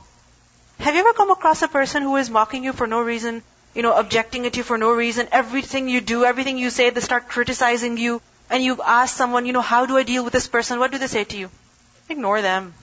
Have 0.80 0.94
you 0.94 1.00
ever 1.00 1.12
come 1.12 1.30
across 1.30 1.62
a 1.62 1.68
person 1.68 2.02
who 2.02 2.16
is 2.16 2.30
mocking 2.30 2.64
you 2.64 2.72
for 2.72 2.86
no 2.86 3.00
reason, 3.00 3.42
you 3.74 3.82
know, 3.82 3.94
objecting 3.94 4.46
at 4.46 4.56
you 4.56 4.62
for 4.62 4.78
no 4.78 4.92
reason, 4.92 5.28
everything 5.32 5.88
you 5.88 6.00
do, 6.00 6.24
everything 6.24 6.58
you 6.58 6.70
say, 6.70 6.90
they 6.90 7.00
start 7.00 7.28
criticizing 7.28 7.96
you, 7.96 8.20
and 8.50 8.62
you 8.62 8.80
ask 8.82 9.16
someone, 9.16 9.46
you 9.46 9.52
know, 9.52 9.60
how 9.60 9.86
do 9.86 9.96
I 9.96 10.04
deal 10.04 10.24
with 10.24 10.32
this 10.32 10.46
person? 10.46 10.78
What 10.78 10.92
do 10.92 10.98
they 10.98 11.08
say 11.08 11.24
to 11.24 11.36
you? 11.36 11.50
Ignore 12.08 12.42
them. 12.42 12.74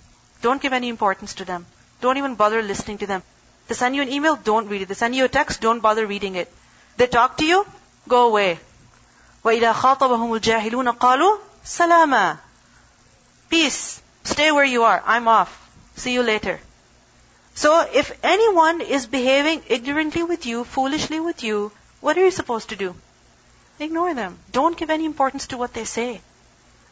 Don't 0.41 0.61
give 0.61 0.73
any 0.73 0.89
importance 0.89 1.35
to 1.35 1.45
them. 1.45 1.65
Don't 2.01 2.17
even 2.17 2.35
bother 2.35 2.61
listening 2.61 2.97
to 2.99 3.07
them. 3.07 3.23
They 3.67 3.75
send 3.75 3.95
you 3.95 4.01
an 4.01 4.09
email, 4.09 4.35
don't 4.35 4.67
read 4.67 4.83
it. 4.83 4.87
They 4.89 4.93
send 4.93 5.15
you 5.15 5.25
a 5.25 5.29
text, 5.29 5.61
don't 5.61 5.79
bother 5.79 6.05
reading 6.05 6.35
it. 6.35 6.51
They 6.97 7.07
talk 7.07 7.37
to 7.37 7.45
you, 7.45 7.65
go 8.08 8.28
away. 8.28 8.58
وَإِذَا 9.44 9.72
خَاطَبَهُمُ 9.72 10.40
الْجَاهِلُونَ 10.40 10.98
قَالُوا 10.98 11.38
سَلَامًا 11.64 12.38
Peace. 13.48 14.00
Stay 14.24 14.52
where 14.52 14.64
you 14.64 14.84
are. 14.84 15.02
I'm 15.04 15.26
off. 15.26 15.50
See 15.96 16.12
you 16.12 16.22
later. 16.22 16.60
So 17.54 17.80
if 17.92 18.12
anyone 18.22 18.80
is 18.80 19.06
behaving 19.06 19.62
ignorantly 19.68 20.22
with 20.22 20.46
you, 20.46 20.64
foolishly 20.64 21.20
with 21.20 21.42
you, 21.42 21.72
what 22.00 22.16
are 22.16 22.24
you 22.24 22.30
supposed 22.30 22.68
to 22.70 22.76
do? 22.76 22.94
Ignore 23.78 24.14
them. 24.14 24.38
Don't 24.52 24.76
give 24.76 24.90
any 24.90 25.04
importance 25.04 25.48
to 25.48 25.56
what 25.56 25.74
they 25.74 25.84
say. 25.84 26.20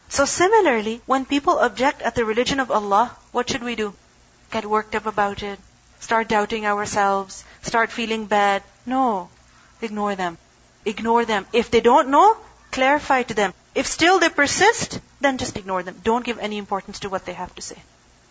So 0.09 0.25
similarly, 0.25 1.01
when 1.05 1.25
people 1.25 1.59
object 1.59 2.01
at 2.01 2.15
the 2.15 2.25
religion 2.25 2.59
of 2.59 2.71
Allah, 2.71 3.15
what 3.31 3.49
should 3.49 3.63
we 3.63 3.75
do? 3.75 3.93
Get 4.51 4.65
worked 4.65 4.95
up 4.95 5.05
about 5.05 5.43
it. 5.43 5.59
Start 5.99 6.27
doubting 6.27 6.65
ourselves. 6.65 7.43
Start 7.61 7.91
feeling 7.91 8.25
bad. 8.25 8.63
No. 8.85 9.29
Ignore 9.81 10.15
them. 10.15 10.37
Ignore 10.84 11.24
them. 11.24 11.46
If 11.52 11.70
they 11.70 11.80
don't 11.80 12.08
know, 12.08 12.36
clarify 12.70 13.22
to 13.24 13.34
them. 13.34 13.54
If 13.74 13.86
still 13.86 14.18
they 14.18 14.28
persist, 14.28 15.00
then 15.20 15.38
just 15.38 15.56
ignore 15.56 15.82
them. 15.82 16.00
Don't 16.04 16.24
give 16.24 16.38
any 16.38 16.58
importance 16.58 17.00
to 17.00 17.08
what 17.08 17.24
they 17.24 17.32
have 17.32 17.54
to 17.54 17.62
say. 17.62 17.76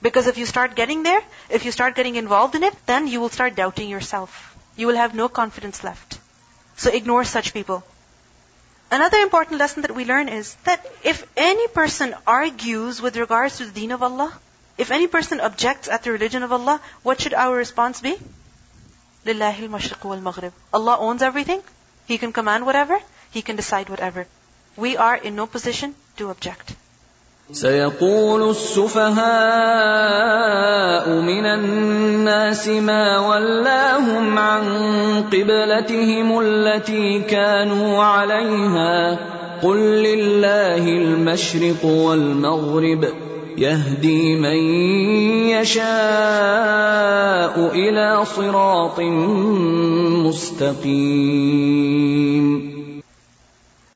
Because 0.01 0.27
if 0.27 0.37
you 0.37 0.45
start 0.45 0.75
getting 0.75 1.03
there, 1.03 1.21
if 1.49 1.65
you 1.65 1.71
start 1.71 1.95
getting 1.95 2.15
involved 2.15 2.55
in 2.55 2.63
it, 2.63 2.75
then 2.85 3.07
you 3.07 3.19
will 3.21 3.29
start 3.29 3.55
doubting 3.55 3.89
yourself. 3.89 4.55
You 4.75 4.87
will 4.87 4.95
have 4.95 5.15
no 5.15 5.29
confidence 5.29 5.83
left. 5.83 6.19
So 6.75 6.91
ignore 6.91 7.23
such 7.23 7.53
people. 7.53 7.83
Another 8.91 9.17
important 9.19 9.59
lesson 9.59 9.81
that 9.83 9.95
we 9.95 10.05
learn 10.05 10.29
is 10.29 10.55
that 10.65 10.85
if 11.03 11.25
any 11.35 11.67
person 11.67 12.15
argues 12.27 13.01
with 13.01 13.17
regards 13.17 13.57
to 13.57 13.65
the 13.65 13.71
deen 13.71 13.91
of 13.91 14.03
Allah, 14.03 14.31
if 14.77 14.91
any 14.91 15.07
person 15.07 15.39
objects 15.39 15.87
at 15.87 16.03
the 16.03 16.11
religion 16.11 16.43
of 16.43 16.51
Allah, 16.51 16.81
what 17.01 17.21
should 17.21 17.33
our 17.33 17.55
response 17.55 18.01
be? 18.01 18.17
Lillahi 19.25 19.63
al-mashriq 19.63 20.03
wal-maghrib. 20.03 20.53
Allah 20.73 20.97
owns 20.99 21.21
everything. 21.21 21.61
He 22.06 22.18
can 22.18 22.32
command 22.32 22.66
whatever. 22.66 22.98
He 23.30 23.42
can 23.42 23.56
decide 23.56 23.88
whatever. 23.88 24.26
We 24.76 24.96
are 24.96 25.16
in 25.16 25.34
no 25.36 25.46
position 25.46 25.94
to 26.16 26.30
object. 26.30 26.74
سيقول 27.52 28.50
السفهاء 28.50 29.18
من 31.08 31.46
الناس 31.46 32.68
ما 32.68 33.18
ولاهم 33.18 34.38
عن 34.38 34.64
قبلتهم 35.32 36.40
التي 36.40 37.20
كانوا 37.20 38.02
عليها 38.04 39.18
قل 39.62 39.76
لله 39.78 40.88
المشرق 40.88 41.84
والمغرب 41.84 43.04
يهدي 43.57 44.35
من 44.35 44.57
يشاء 45.49 45.83
إلى 47.75 48.25
صراط 48.25 48.99
مستقيم. 50.25 51.63